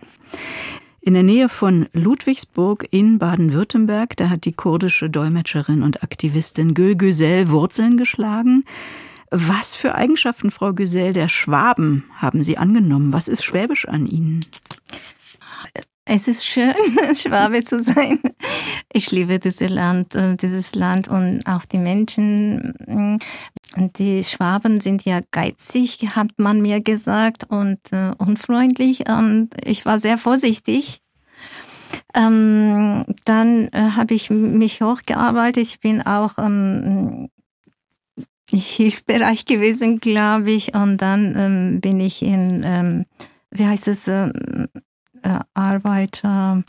In 1.00 1.14
der 1.14 1.22
Nähe 1.22 1.48
von 1.48 1.87
Ludwigsburg 1.92 2.87
in 2.90 3.18
Baden-Württemberg, 3.18 4.16
da 4.16 4.28
hat 4.28 4.44
die 4.44 4.52
kurdische 4.52 5.09
Dolmetscherin 5.11 5.82
und 5.82 6.02
Aktivistin 6.02 6.74
Gül 6.74 6.96
Güzel 6.96 7.50
Wurzeln 7.50 7.96
geschlagen. 7.96 8.64
Was 9.30 9.76
für 9.76 9.94
Eigenschaften, 9.94 10.50
Frau 10.50 10.72
Güzel, 10.72 11.12
der 11.12 11.28
Schwaben 11.28 12.04
haben 12.14 12.42
Sie 12.42 12.56
angenommen? 12.59 13.12
Was 13.12 13.28
ist 13.28 13.44
schwäbisch 13.44 13.87
an 13.87 14.06
Ihnen? 14.06 14.44
Es 16.08 16.28
ist 16.28 16.46
schön, 16.46 16.72
Schwabe 17.16 17.64
zu 17.64 17.82
sein. 17.82 18.20
Ich 18.92 19.10
liebe 19.10 19.40
dieses 19.40 19.68
Land, 19.68 20.14
äh, 20.14 20.36
dieses 20.36 20.76
Land 20.76 21.08
und 21.08 21.42
auch 21.46 21.64
die 21.64 21.78
Menschen. 21.78 23.18
Die 23.98 24.22
Schwaben 24.22 24.80
sind 24.80 25.04
ja 25.04 25.20
geizig, 25.32 25.98
hat 26.14 26.30
man 26.36 26.62
mir 26.62 26.80
gesagt, 26.80 27.50
und 27.50 27.80
uh, 27.92 28.12
unfreundlich. 28.18 29.08
Und 29.08 29.50
ich 29.64 29.84
war 29.84 29.98
sehr 29.98 30.16
vorsichtig. 30.16 31.00
Ähm, 32.14 33.04
dann 33.24 33.68
äh, 33.72 33.90
habe 33.96 34.14
ich 34.14 34.30
mich 34.30 34.80
hochgearbeitet. 34.80 35.64
Ich 35.64 35.80
bin 35.80 36.02
auch 36.02 36.38
im 36.38 37.28
Hilfsbereich 38.48 39.44
gewesen, 39.44 39.98
glaube 39.98 40.52
ich. 40.52 40.72
Und 40.72 40.98
dann 40.98 41.34
ähm, 41.36 41.80
bin 41.80 41.98
ich 41.98 42.22
in, 42.22 42.62
ähm, 42.64 43.06
wie 43.50 43.66
heißt 43.66 43.88
es, 43.88 44.06
ähm, 44.06 44.32
äh, 44.72 44.80
Arbeiter. 45.54 46.62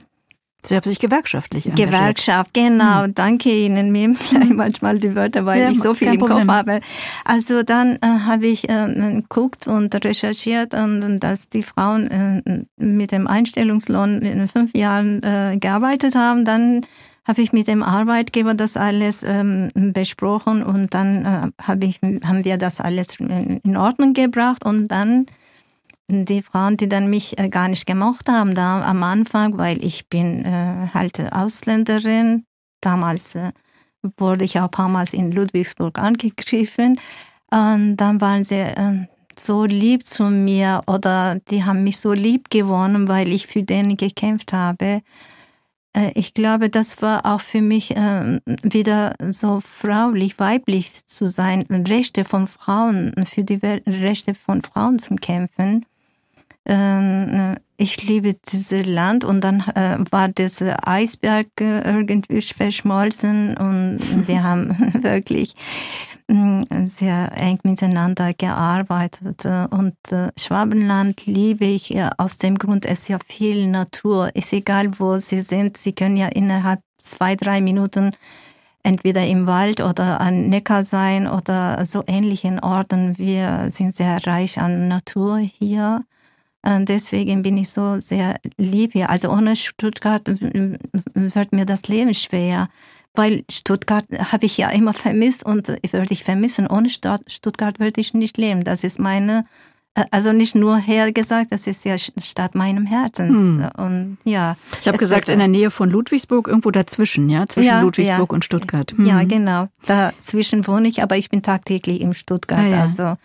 Sie 0.63 0.75
haben 0.75 0.83
sich 0.83 0.99
gewerkschaftlich 0.99 1.65
engagiert. 1.67 1.91
Gewerkschaft, 1.91 2.53
genau. 2.53 3.03
Hm. 3.03 3.15
Danke 3.15 3.49
Ihnen. 3.49 3.91
Mir 3.91 4.13
bleiben 4.13 4.55
manchmal 4.55 4.99
die 4.99 5.15
Wörter, 5.15 5.45
weil 5.45 5.61
ja, 5.61 5.69
ich 5.69 5.81
so 5.81 5.93
viel 5.93 6.13
im 6.13 6.19
Problem. 6.19 6.47
Kopf 6.47 6.57
habe. 6.57 6.81
Also 7.23 7.63
dann 7.63 7.97
äh, 7.97 8.07
habe 8.25 8.47
ich 8.47 8.67
äh, 8.67 9.21
geguckt 9.21 9.67
und 9.67 9.93
recherchiert, 10.03 10.73
und, 10.73 11.19
dass 11.19 11.47
die 11.47 11.63
Frauen 11.63 12.07
äh, 12.07 12.63
mit 12.77 13.11
dem 13.11 13.27
Einstellungslohn 13.27 14.21
in 14.21 14.47
fünf 14.47 14.75
Jahren 14.75 15.21
äh, 15.23 15.57
gearbeitet 15.57 16.15
haben. 16.15 16.43
Dann 16.43 16.85
habe 17.23 17.41
ich 17.41 17.53
mit 17.53 17.67
dem 17.67 17.83
Arbeitgeber 17.83 18.53
das 18.53 18.77
alles 18.77 19.23
ähm, 19.23 19.71
besprochen 19.93 20.63
und 20.63 20.93
dann 20.93 21.25
äh, 21.25 21.63
hab 21.63 21.83
ich, 21.83 21.99
haben 22.01 22.45
wir 22.45 22.57
das 22.57 22.81
alles 22.81 23.19
in 23.19 23.77
Ordnung 23.77 24.13
gebracht 24.13 24.65
und 24.65 24.87
dann 24.87 25.27
die 26.09 26.41
Frauen, 26.41 26.77
die 26.77 26.87
dann 26.87 27.09
mich 27.09 27.37
äh, 27.37 27.49
gar 27.49 27.67
nicht 27.67 27.85
gemocht 27.85 28.29
haben, 28.29 28.55
da 28.55 28.81
am 28.81 29.03
Anfang, 29.03 29.57
weil 29.57 29.83
ich 29.83 30.07
bin 30.07 30.45
äh, 30.45 30.87
halt 30.93 31.19
Ausländerin. 31.33 32.45
Damals 32.81 33.35
äh, 33.35 33.51
wurde 34.17 34.45
ich 34.45 34.59
auch 34.59 34.65
ein 34.65 34.71
paar 34.71 34.89
Mal 34.89 35.05
in 35.11 35.31
Ludwigsburg 35.31 35.99
angegriffen. 35.99 36.99
Und 37.51 37.97
dann 37.97 38.21
waren 38.21 38.43
sie 38.43 38.55
äh, 38.55 39.07
so 39.39 39.65
lieb 39.65 40.05
zu 40.05 40.29
mir 40.29 40.81
oder 40.87 41.39
die 41.49 41.63
haben 41.63 41.83
mich 41.83 41.99
so 41.99 42.13
lieb 42.13 42.49
gewonnen, 42.49 43.07
weil 43.07 43.31
ich 43.31 43.47
für 43.47 43.63
denen 43.63 43.97
gekämpft 43.97 44.53
habe. 44.53 45.01
Äh, 45.93 46.11
ich 46.15 46.33
glaube, 46.33 46.69
das 46.69 47.01
war 47.01 47.25
auch 47.25 47.41
für 47.41 47.61
mich 47.61 47.95
äh, 47.95 48.39
wieder 48.63 49.13
so 49.29 49.61
fraulich, 49.61 50.39
weiblich 50.39 51.05
zu 51.05 51.27
sein, 51.27 51.63
Rechte 51.69 52.23
von 52.23 52.47
Frauen, 52.47 53.13
für 53.25 53.43
die 53.43 53.59
Rechte 53.63 54.33
von 54.33 54.61
Frauen 54.61 54.99
zu 54.99 55.15
kämpfen. 55.15 55.85
Ähm, 56.67 57.55
ich 57.77 58.03
liebe 58.03 58.35
dieses 58.51 58.85
Land 58.85 59.23
und 59.23 59.41
dann 59.41 59.61
äh, 59.75 59.97
war 60.11 60.27
dieser 60.27 60.85
Eisberg 60.85 61.47
äh, 61.61 61.81
irgendwie 61.81 62.41
verschmolzen 62.41 63.55
und 63.55 63.99
wir 64.27 64.43
haben 64.43 64.93
wirklich 65.01 65.53
mm, 66.27 66.63
sehr 66.87 67.31
eng 67.37 67.59
miteinander 67.63 68.33
gearbeitet. 68.33 69.45
Und 69.69 69.95
äh, 70.11 70.31
Schwabenland 70.37 71.25
liebe 71.25 71.65
ich 71.65 71.97
aus 72.17 72.37
dem 72.37 72.57
Grund, 72.57 72.85
es 72.85 73.03
ist 73.03 73.09
ja 73.09 73.19
viel 73.25 73.67
Natur. 73.67 74.35
Ist 74.35 74.51
egal, 74.51 74.99
wo 74.99 75.19
Sie 75.19 75.39
sind, 75.39 75.77
Sie 75.77 75.93
können 75.93 76.17
ja 76.17 76.27
innerhalb 76.27 76.81
zwei, 76.97 77.35
drei 77.35 77.61
Minuten 77.61 78.11
entweder 78.83 79.25
im 79.25 79.47
Wald 79.47 79.81
oder 79.81 80.19
an 80.19 80.49
Neckar 80.49 80.83
sein 80.83 81.27
oder 81.27 81.85
so 81.85 82.03
ähnlichen 82.07 82.59
Orten. 82.59 83.17
Wir 83.17 83.69
sind 83.69 83.95
sehr 83.95 84.25
reich 84.25 84.59
an 84.59 84.87
Natur 84.87 85.37
hier. 85.37 86.03
Äh, 86.67 86.83
deswegen 86.83 87.43
bin 87.43 87.57
ich 87.57 87.69
so 87.69 87.97
sehr 87.99 88.35
lieb 88.57 88.93
hier. 88.93 89.09
Also 89.09 89.29
ohne 89.29 89.55
Stuttgart 89.55 90.27
wird 90.27 91.51
mir 91.53 91.65
das 91.65 91.87
Leben 91.87 92.13
schwer, 92.13 92.69
weil 93.15 93.45
Stuttgart 93.49 94.05
habe 94.31 94.45
ich 94.45 94.57
ja 94.57 94.69
immer 94.69 94.93
vermisst 94.93 95.45
und 95.45 95.69
würde 95.69 96.11
ich 96.11 96.23
vermissen. 96.23 96.67
Ohne 96.67 96.89
Stuttgart 96.89 97.79
würde 97.79 98.01
ich 98.01 98.13
nicht 98.13 98.37
leben. 98.37 98.63
Das 98.65 98.83
ist 98.83 98.99
meine, 98.99 99.45
äh, 99.95 100.03
also 100.11 100.33
nicht 100.33 100.55
nur 100.55 100.77
hergesagt, 100.77 101.53
das 101.53 101.67
ist 101.67 101.85
ja 101.85 101.97
Stadt 101.97 102.53
meinem 102.53 102.85
Herzens. 102.85 103.31
Hm. 103.31 103.69
Und 103.77 104.17
ja. 104.25 104.57
Ich 104.81 104.89
habe 104.89 104.97
gesagt, 104.97 105.29
in 105.29 105.39
der 105.39 105.47
Nähe 105.47 105.71
von 105.71 105.89
Ludwigsburg, 105.89 106.49
irgendwo 106.49 106.71
dazwischen, 106.71 107.29
ja, 107.29 107.47
zwischen 107.47 107.67
ja, 107.67 107.81
Ludwigsburg 107.81 108.29
ja. 108.29 108.35
und 108.35 108.43
Stuttgart. 108.43 108.91
Hm. 108.91 109.05
Ja, 109.05 109.23
genau. 109.23 109.69
Dazwischen 109.85 110.67
wohne 110.67 110.89
ich, 110.89 111.01
aber 111.01 111.17
ich 111.17 111.29
bin 111.29 111.41
tagtäglich 111.41 112.01
im 112.01 112.13
Stuttgart. 112.13 112.59
Ah, 112.59 112.67
ja. 112.67 112.81
Also 112.81 113.15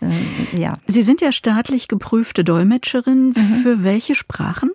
äh, 0.00 0.60
ja. 0.60 0.74
Sie 0.86 1.02
sind 1.02 1.20
ja 1.20 1.32
staatlich 1.32 1.88
geprüfte 1.88 2.44
Dolmetscherin. 2.44 3.28
Mhm. 3.28 3.60
Für 3.62 3.82
welche 3.82 4.14
Sprachen? 4.14 4.70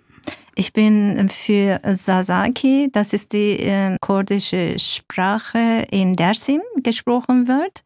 Ich 0.55 0.73
bin 0.73 1.29
für 1.29 1.79
Sasaki, 1.95 2.89
das 2.91 3.13
ist 3.13 3.31
die 3.31 3.59
äh, 3.59 3.95
kurdische 4.01 4.77
Sprache 4.77 5.87
in 5.91 6.15
Dersim 6.15 6.61
gesprochen 6.83 7.47
wird. 7.47 7.83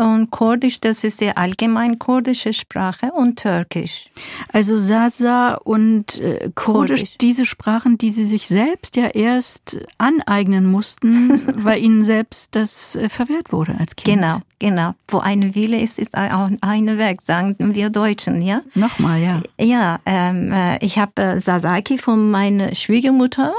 Und 0.00 0.30
Kurdisch, 0.30 0.80
das 0.80 1.04
ist 1.04 1.20
die 1.20 1.36
allgemein 1.36 1.98
kurdische 1.98 2.54
Sprache 2.54 3.12
und 3.12 3.38
Türkisch. 3.38 4.08
Also 4.50 4.78
Sasa 4.78 5.56
und 5.56 6.18
äh, 6.18 6.50
Kurdisch, 6.54 7.00
Kurdisch, 7.00 7.18
diese 7.20 7.44
Sprachen, 7.44 7.98
die 7.98 8.08
Sie 8.08 8.24
sich 8.24 8.48
selbst 8.48 8.96
ja 8.96 9.08
erst 9.08 9.78
aneignen 9.98 10.64
mussten, 10.64 11.42
weil 11.54 11.82
Ihnen 11.82 12.02
selbst 12.02 12.54
das 12.54 12.96
äh, 12.96 13.10
verwehrt 13.10 13.52
wurde 13.52 13.76
als 13.78 13.94
Kind. 13.94 14.22
Genau, 14.22 14.38
genau. 14.58 14.94
Wo 15.08 15.18
eine 15.18 15.54
Wille 15.54 15.78
ist, 15.78 15.98
ist 15.98 16.16
auch 16.16 16.48
eine 16.62 16.96
Weg, 16.96 17.20
sagen 17.20 17.56
wir 17.58 17.90
Deutschen, 17.90 18.40
ja? 18.40 18.62
Nochmal, 18.74 19.20
ja. 19.20 19.42
Ja, 19.60 20.00
ähm, 20.06 20.50
äh, 20.50 20.82
ich 20.82 20.98
habe 20.98 21.20
äh, 21.20 21.40
Sasaki 21.40 21.98
von 21.98 22.30
meiner 22.30 22.74
Schwiegermutter 22.74 23.52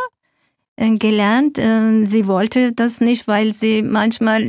gelernt. 1.00 1.58
Ähm, 1.60 2.08
sie 2.08 2.28
wollte 2.28 2.74
das 2.74 3.02
nicht, 3.02 3.28
weil 3.28 3.54
sie 3.54 3.84
manchmal 3.84 4.42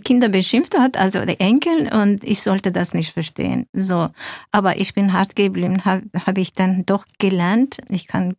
Kinder 0.00 0.28
beschimpft 0.28 0.78
hat, 0.78 0.96
also 0.96 1.24
die 1.24 1.40
Enkel, 1.40 1.90
und 1.92 2.24
ich 2.24 2.42
sollte 2.42 2.72
das 2.72 2.94
nicht 2.94 3.12
verstehen. 3.12 3.66
So, 3.72 4.08
aber 4.52 4.76
ich 4.76 4.94
bin 4.94 5.12
hart 5.12 5.34
geblieben, 5.34 5.84
habe 5.84 6.04
hab 6.26 6.36
ich 6.38 6.52
dann 6.52 6.84
doch 6.84 7.04
gelernt. 7.18 7.78
Ich 7.88 8.06
kann 8.06 8.36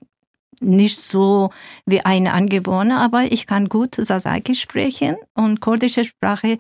nicht 0.62 0.98
so 0.98 1.52
wie 1.86 2.02
eine 2.02 2.34
Angeborene, 2.34 2.98
aber 2.98 3.32
ich 3.32 3.48
kann 3.48 3.70
gut 3.70 3.96
Sasaki 3.96 4.56
sprechen 4.56 5.16
und 5.34 5.62
kurdische 5.62 6.04
Sprache 6.04 6.58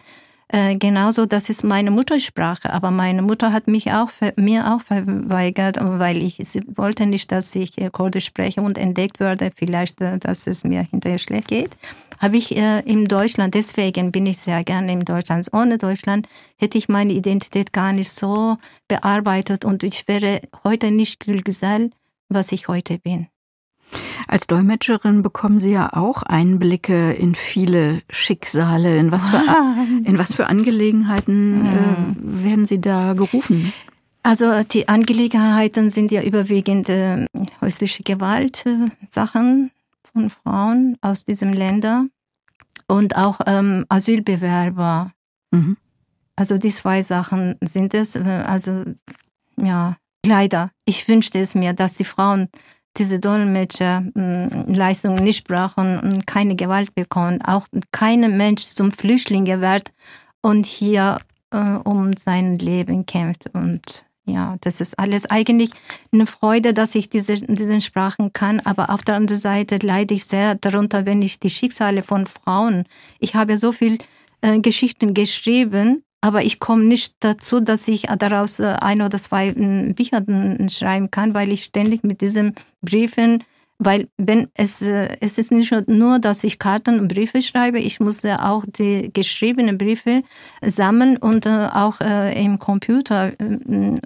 äh, 0.51 0.77
genauso, 0.77 1.27
das 1.27 1.49
ist 1.49 1.63
meine 1.63 1.91
Muttersprache, 1.91 2.73
aber 2.73 2.89
meine 2.89 3.21
Mutter 3.21 3.53
hat 3.53 3.67
mich 3.67 3.91
auch 3.91 4.09
mir 4.35 4.73
auch 4.73 4.81
verweigert, 4.81 5.77
weil 5.79 6.23
ich 6.23 6.37
sie 6.41 6.63
wollte 6.75 7.05
nicht, 7.05 7.31
dass 7.31 7.53
ich 7.53 7.77
äh, 7.77 7.91
Kurdisch 7.91 8.25
spreche 8.25 8.61
und 8.61 8.79
entdeckt 8.79 9.19
würde, 9.19 9.51
vielleicht, 9.55 10.01
äh, 10.01 10.17
dass 10.17 10.47
es 10.47 10.63
mir 10.63 10.81
hinterher 10.81 11.19
schlecht 11.19 11.49
geht. 11.49 11.77
Habe 12.17 12.37
ich 12.37 12.57
äh, 12.57 12.79
in 12.79 13.05
Deutschland, 13.05 13.53
deswegen 13.53 14.11
bin 14.11 14.25
ich 14.25 14.39
sehr 14.39 14.63
gerne 14.63 14.91
in 14.91 15.05
Deutschland. 15.05 15.47
Ohne 15.53 15.77
Deutschland 15.77 16.27
hätte 16.57 16.79
ich 16.79 16.89
meine 16.89 17.13
Identität 17.13 17.71
gar 17.71 17.93
nicht 17.93 18.09
so 18.09 18.57
bearbeitet 18.87 19.65
und 19.65 19.83
ich 19.83 20.07
wäre 20.07 20.41
heute 20.63 20.89
nicht 20.89 21.19
Gülgesell, 21.19 21.91
was 22.27 22.51
ich 22.51 22.67
heute 22.67 22.97
bin. 22.97 23.27
Als 24.27 24.47
Dolmetscherin 24.47 25.21
bekommen 25.21 25.59
Sie 25.59 25.71
ja 25.71 25.93
auch 25.93 26.23
Einblicke 26.23 27.13
in 27.13 27.35
viele 27.35 28.01
Schicksale. 28.09 28.97
In 28.97 29.11
was 29.11 29.27
für, 29.27 29.37
ah. 29.37 29.75
in 30.03 30.17
was 30.19 30.33
für 30.33 30.47
Angelegenheiten 30.47 31.65
äh, 31.65 32.43
werden 32.45 32.65
Sie 32.65 32.79
da 32.79 33.13
gerufen? 33.13 33.73
Also 34.21 34.63
die 34.63 34.87
Angelegenheiten 34.87 35.89
sind 35.89 36.11
ja 36.11 36.21
überwiegend 36.21 36.89
äh, 36.89 37.25
häusliche 37.61 38.03
Gewalt, 38.03 38.65
äh, 38.65 38.87
Sachen 39.09 39.71
von 40.03 40.29
Frauen 40.29 40.97
aus 41.01 41.23
diesem 41.23 41.53
Länder 41.53 42.05
und 42.87 43.15
auch 43.15 43.39
ähm, 43.45 43.85
Asylbewerber. 43.89 45.11
Mhm. 45.51 45.77
Also 46.35 46.57
die 46.57 46.71
zwei 46.71 47.01
Sachen 47.01 47.55
sind 47.61 47.93
es. 47.93 48.15
Äh, 48.15 48.43
also 48.45 48.83
ja, 49.57 49.97
leider. 50.25 50.71
Ich 50.85 51.07
wünschte 51.07 51.39
es 51.39 51.55
mir, 51.55 51.73
dass 51.73 51.95
die 51.95 52.05
Frauen 52.05 52.49
diese 52.99 53.19
Dolmetscherleistung 53.19 55.17
hm, 55.17 55.23
nicht 55.23 55.47
brauchen 55.47 55.99
und 55.99 56.27
keine 56.27 56.55
Gewalt 56.55 56.93
bekommen, 56.93 57.41
auch 57.41 57.67
kein 57.91 58.37
Mensch 58.37 58.63
zum 58.63 58.91
Flüchtling 58.91 59.47
wird 59.61 59.91
und 60.41 60.65
hier 60.65 61.19
äh, 61.51 61.57
um 61.57 62.15
sein 62.15 62.59
Leben 62.59 63.05
kämpft. 63.05 63.49
Und 63.53 64.05
ja, 64.25 64.57
das 64.61 64.81
ist 64.81 64.99
alles 64.99 65.25
eigentlich 65.25 65.71
eine 66.11 66.27
Freude, 66.27 66.73
dass 66.73 66.93
ich 66.95 67.09
diese, 67.09 67.35
diesen 67.35 67.81
Sprachen 67.81 68.33
kann. 68.33 68.59
Aber 68.59 68.89
auf 68.91 69.03
der 69.03 69.15
anderen 69.15 69.39
Seite 69.39 69.77
leide 69.77 70.13
ich 70.13 70.25
sehr 70.25 70.55
darunter, 70.55 71.05
wenn 71.05 71.21
ich 71.21 71.39
die 71.39 71.49
Schicksale 71.49 72.03
von 72.03 72.27
Frauen, 72.27 72.83
ich 73.19 73.35
habe 73.35 73.57
so 73.57 73.71
viel 73.71 73.97
äh, 74.41 74.59
Geschichten 74.59 75.13
geschrieben, 75.13 76.03
aber 76.21 76.43
ich 76.43 76.59
komme 76.59 76.83
nicht 76.83 77.15
dazu, 77.21 77.59
dass 77.59 77.87
ich 77.87 78.03
daraus 78.17 78.59
äh, 78.59 78.75
ein 78.81 79.01
oder 79.01 79.17
zwei 79.17 79.53
hm, 79.53 79.95
Bücher 79.95 80.23
hm, 80.25 80.69
schreiben 80.69 81.11
kann, 81.11 81.33
weil 81.33 81.51
ich 81.51 81.63
ständig 81.63 82.03
mit 82.03 82.21
diesen 82.21 82.55
Briefen 82.81 83.43
weil 83.79 84.09
wenn 84.17 84.49
es, 84.55 84.81
äh, 84.81 85.07
es 85.21 85.37
ist 85.37 85.51
nicht 85.53 85.73
nur, 85.87 86.19
dass 86.19 86.43
ich 86.43 86.59
Karten 86.59 86.99
und 86.99 87.07
Briefe 87.07 87.41
schreibe, 87.41 87.79
ich 87.79 88.01
muss 88.01 88.25
auch 88.25 88.65
die 88.67 89.09
geschriebenen 89.13 89.77
Briefe 89.77 90.21
sammeln 90.61 91.15
und 91.15 91.45
äh, 91.45 91.69
auch 91.73 92.01
äh, 92.01 92.43
im 92.43 92.59
Computer 92.59 93.31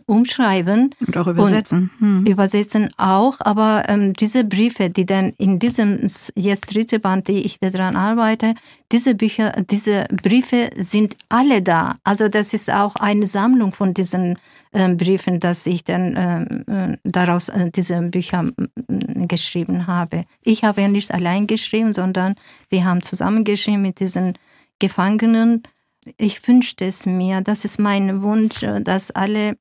umschreiben. 0.06 0.94
Und 1.06 1.18
auch 1.18 1.28
übersetzen. 1.28 1.90
Und 2.00 2.26
hm. 2.26 2.26
Übersetzen 2.28 2.92
auch, 2.98 3.38
aber 3.40 3.86
ähm, 3.88 4.14
diese 4.14 4.44
Briefe, 4.44 4.92
die 4.92 5.08
dann 5.08 5.34
in 5.38 5.58
diesem 5.58 6.08
jetzt 6.36 6.74
dritte 6.74 7.00
Band, 7.00 7.28
die 7.28 7.42
ich 7.42 7.60
daran 7.60 7.96
arbeite, 7.96 8.54
diese 8.92 9.16
Bücher, 9.16 9.54
diese 9.72 10.06
Briefe 10.22 10.70
sind 10.76 11.18
alle 11.30 11.64
da. 11.64 11.96
Also 12.04 12.30
das 12.30 12.54
ist 12.54 12.72
auch 12.72 12.96
eine 12.96 13.26
Sammlung 13.26 13.74
von 13.74 13.96
diesen 13.96 14.38
Briefen, 14.74 15.40
dass 15.40 15.68
ich 15.68 15.84
dann 15.84 16.16
ähm, 16.18 16.94
äh, 16.94 16.98
daraus 17.04 17.50
äh, 17.50 17.70
diese 17.70 18.02
Bücher 18.02 18.46
geschrieben 19.28 19.88
habe. 19.88 20.26
Ich 20.42 20.64
habe 20.64 20.82
ja 20.82 20.88
nicht 20.88 21.14
allein 21.14 21.46
geschrieben, 21.48 21.94
sondern 21.94 22.36
wir 22.70 22.84
haben 22.84 23.04
zusammengeschrieben 23.04 23.84
mit 23.84 24.00
diesen 24.00 24.38
Gefangenen. 24.80 25.64
Ich 26.18 26.46
wünschte 26.48 26.86
es 26.86 27.06
mir, 27.06 27.42
das 27.42 27.66
ist 27.66 27.80
mein 27.80 28.24
Wunsch, 28.24 28.66
dass 28.82 29.12
alle 29.12 29.58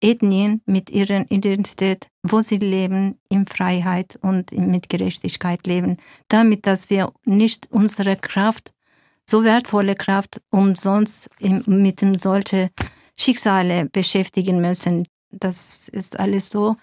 Ethnien 0.00 0.62
mit 0.66 0.90
ihrer 0.90 1.30
Identität, 1.30 2.08
wo 2.22 2.40
sie 2.40 2.58
leben, 2.58 3.18
in 3.28 3.46
Freiheit 3.46 4.16
und 4.22 4.52
mit 4.52 4.88
Gerechtigkeit 4.88 5.66
leben, 5.66 5.96
damit 6.28 6.66
dass 6.66 6.88
wir 6.88 7.12
nicht 7.24 7.68
unsere 7.70 8.16
Kraft, 8.16 8.72
so 9.28 9.42
wertvolle 9.42 9.96
Kraft, 9.96 10.40
umsonst 10.50 11.28
mit 11.40 12.00
solche 12.20 12.70
Schicksale 13.18 13.86
beschäftigen 13.86 14.60
müssen. 14.60 15.06
Das 15.30 15.88
ist 15.88 16.18
alles 16.18 16.48
so 16.50 16.76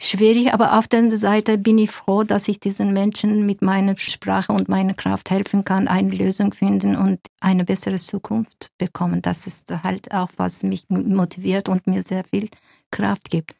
schwierig, 0.00 0.52
aber 0.54 0.78
auf 0.78 0.86
der 0.88 1.00
anderen 1.00 1.18
Seite 1.18 1.58
bin 1.58 1.78
ich 1.78 1.90
froh, 1.90 2.22
dass 2.22 2.48
ich 2.48 2.60
diesen 2.60 2.92
Menschen 2.92 3.46
mit 3.46 3.62
meiner 3.62 3.96
Sprache 3.96 4.52
und 4.52 4.68
meiner 4.68 4.94
Kraft 4.94 5.30
helfen 5.30 5.64
kann, 5.64 5.88
eine 5.88 6.10
Lösung 6.10 6.54
finden 6.54 6.96
und 6.96 7.20
eine 7.40 7.64
bessere 7.64 7.96
Zukunft 7.96 8.70
bekommen. 8.78 9.22
Das 9.22 9.46
ist 9.46 9.72
halt 9.82 10.12
auch, 10.12 10.28
was 10.36 10.62
mich 10.62 10.84
motiviert 10.88 11.68
und 11.68 11.86
mir 11.86 12.02
sehr 12.02 12.24
viel 12.24 12.48
Kraft 12.90 13.30
gibt. 13.30 13.54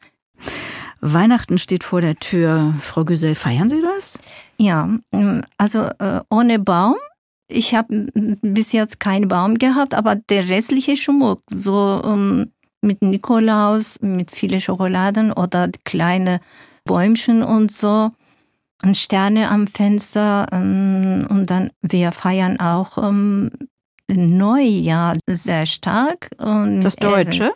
Weihnachten 1.01 1.57
steht 1.57 1.83
vor 1.83 2.01
der 2.01 2.15
Tür. 2.15 2.73
Frau 2.81 3.05
Güsel, 3.05 3.35
feiern 3.35 3.69
Sie 3.69 3.81
das? 3.81 4.19
Ja, 4.57 4.89
also 5.57 5.83
äh, 5.99 6.21
ohne 6.29 6.59
Baum 6.59 6.95
ich 7.49 7.75
habe 7.75 8.07
bis 8.41 8.71
jetzt 8.71 8.99
keinen 8.99 9.27
Baum 9.27 9.57
gehabt, 9.57 9.93
aber 9.93 10.15
der 10.15 10.47
restliche 10.47 10.95
Schmuck, 10.95 11.41
so 11.51 12.01
um, 12.03 12.11
ähm, 12.13 12.51
mit 12.81 13.01
Nikolaus, 13.01 13.99
mit 14.01 14.31
vielen 14.31 14.61
Schokoladen 14.61 15.33
oder 15.33 15.69
kleine 15.83 16.39
Bäumchen 16.85 17.43
und 17.43 17.73
so 17.73 18.11
und 18.81 18.95
Sterne 18.95 19.49
am 19.49 19.67
Fenster 19.67 20.47
um, 20.51 20.59
ähm, 20.59 21.27
und 21.29 21.49
dann 21.49 21.71
wir 21.81 22.13
feiern 22.13 22.59
auch 22.59 22.97
um, 22.97 23.49
ähm, 24.09 24.37
Neujahr 24.37 25.17
sehr 25.27 25.65
stark. 25.65 26.29
Und 26.37 26.81
das 26.81 26.95
Deutsche? 26.95 27.51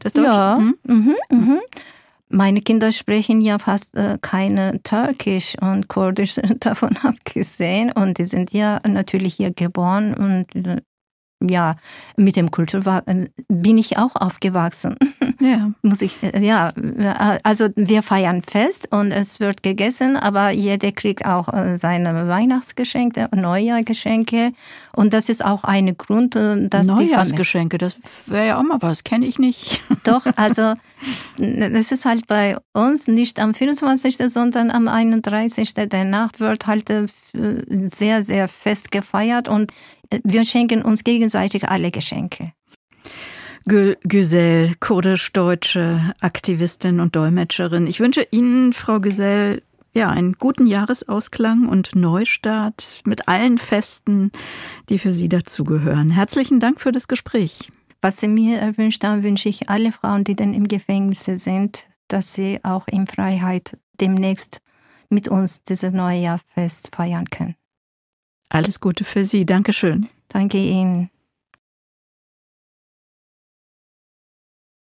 Das 0.00 0.12
Deutsche? 0.12 0.28
Ja. 0.28 0.58
Mhm. 0.58 0.76
Mhm, 0.84 1.16
mhm 1.30 1.60
meine 2.28 2.60
Kinder 2.60 2.92
sprechen 2.92 3.40
ja 3.40 3.58
fast 3.58 3.96
äh, 3.96 4.18
keine 4.20 4.82
Türkisch 4.82 5.54
und 5.60 5.88
Kurdisch 5.88 6.36
davon 6.60 6.96
abgesehen. 7.02 7.92
Und 7.92 8.18
die 8.18 8.24
sind 8.24 8.52
ja 8.52 8.80
natürlich 8.86 9.34
hier 9.34 9.52
geboren 9.52 10.14
und 10.14 10.66
äh, 10.66 10.80
ja, 11.40 11.76
mit 12.16 12.36
dem 12.36 12.50
Kultur 12.50 12.82
äh, 13.06 13.26
bin 13.48 13.78
ich 13.78 13.98
auch 13.98 14.16
aufgewachsen. 14.16 14.96
Ja. 15.40 15.70
Muss 15.82 16.02
ich, 16.02 16.20
äh, 16.20 16.44
ja, 16.44 16.68
äh, 16.76 17.38
also 17.44 17.68
wir 17.76 18.02
feiern 18.02 18.42
Fest 18.42 18.88
und 18.90 19.12
es 19.12 19.38
wird 19.38 19.62
gegessen, 19.62 20.16
aber 20.16 20.50
jeder 20.50 20.90
kriegt 20.90 21.26
auch 21.26 21.48
seine 21.76 22.26
Weihnachtsgeschenke, 22.26 23.28
Neujahrgeschenke 23.32 24.52
und 24.96 25.12
das 25.12 25.28
ist 25.28 25.44
auch 25.44 25.62
ein 25.62 25.96
Grund, 25.96 26.34
dass 26.34 26.88
Neujahrsgeschenke, 26.88 27.78
das 27.78 27.98
wäre 28.26 28.48
ja 28.48 28.58
auch 28.58 28.64
mal 28.64 28.82
was, 28.82 29.04
kenne 29.04 29.26
ich 29.26 29.38
nicht. 29.38 29.80
Doch, 30.04 30.26
also 30.34 30.74
das 31.36 31.92
ist 31.92 32.04
halt 32.04 32.26
bei 32.26 32.56
uns 32.72 33.06
nicht 33.06 33.38
am 33.38 33.54
24., 33.54 34.16
sondern 34.32 34.72
am 34.72 34.88
31. 34.88 35.72
der 35.74 36.04
Nacht 36.04 36.40
wird 36.40 36.66
halt 36.66 36.92
sehr, 37.32 38.24
sehr 38.24 38.48
fest 38.48 38.90
gefeiert 38.90 39.46
und 39.46 39.72
wir 40.24 40.44
schenken 40.44 40.82
uns 40.82 41.04
gegenseitig 41.04 41.68
alle 41.68 41.90
Geschenke. 41.90 42.52
Güsel, 43.64 44.74
kurdisch-deutsche 44.80 46.14
Aktivistin 46.20 47.00
und 47.00 47.14
Dolmetscherin. 47.14 47.86
Ich 47.86 48.00
wünsche 48.00 48.26
Ihnen, 48.30 48.72
Frau 48.72 48.98
Güsel, 48.98 49.62
ja, 49.92 50.08
einen 50.08 50.34
guten 50.34 50.66
Jahresausklang 50.66 51.68
und 51.68 51.94
Neustart 51.94 53.02
mit 53.04 53.28
allen 53.28 53.58
Festen, 53.58 54.32
die 54.88 54.98
für 54.98 55.10
Sie 55.10 55.28
dazugehören. 55.28 56.08
Herzlichen 56.08 56.60
Dank 56.60 56.80
für 56.80 56.92
das 56.92 57.08
Gespräch. 57.08 57.70
Was 58.00 58.20
Sie 58.20 58.28
mir 58.28 58.58
erwünscht 58.58 59.04
haben, 59.04 59.22
wünsche 59.22 59.48
ich 59.48 59.68
alle 59.68 59.92
Frauen, 59.92 60.24
die 60.24 60.36
dann 60.36 60.54
im 60.54 60.68
Gefängnis 60.68 61.24
sind, 61.24 61.90
dass 62.06 62.32
sie 62.32 62.60
auch 62.62 62.86
in 62.88 63.06
Freiheit 63.06 63.76
demnächst 64.00 64.60
mit 65.10 65.28
uns 65.28 65.62
dieses 65.62 65.92
neue 65.92 66.20
Jahrfest 66.20 66.94
feiern 66.94 67.26
können. 67.26 67.56
Alles 68.48 68.80
Gute 68.80 69.04
für 69.04 69.24
Sie. 69.24 69.44
Dankeschön. 69.44 70.08
Danke 70.28 70.58
Ihnen. 70.58 71.10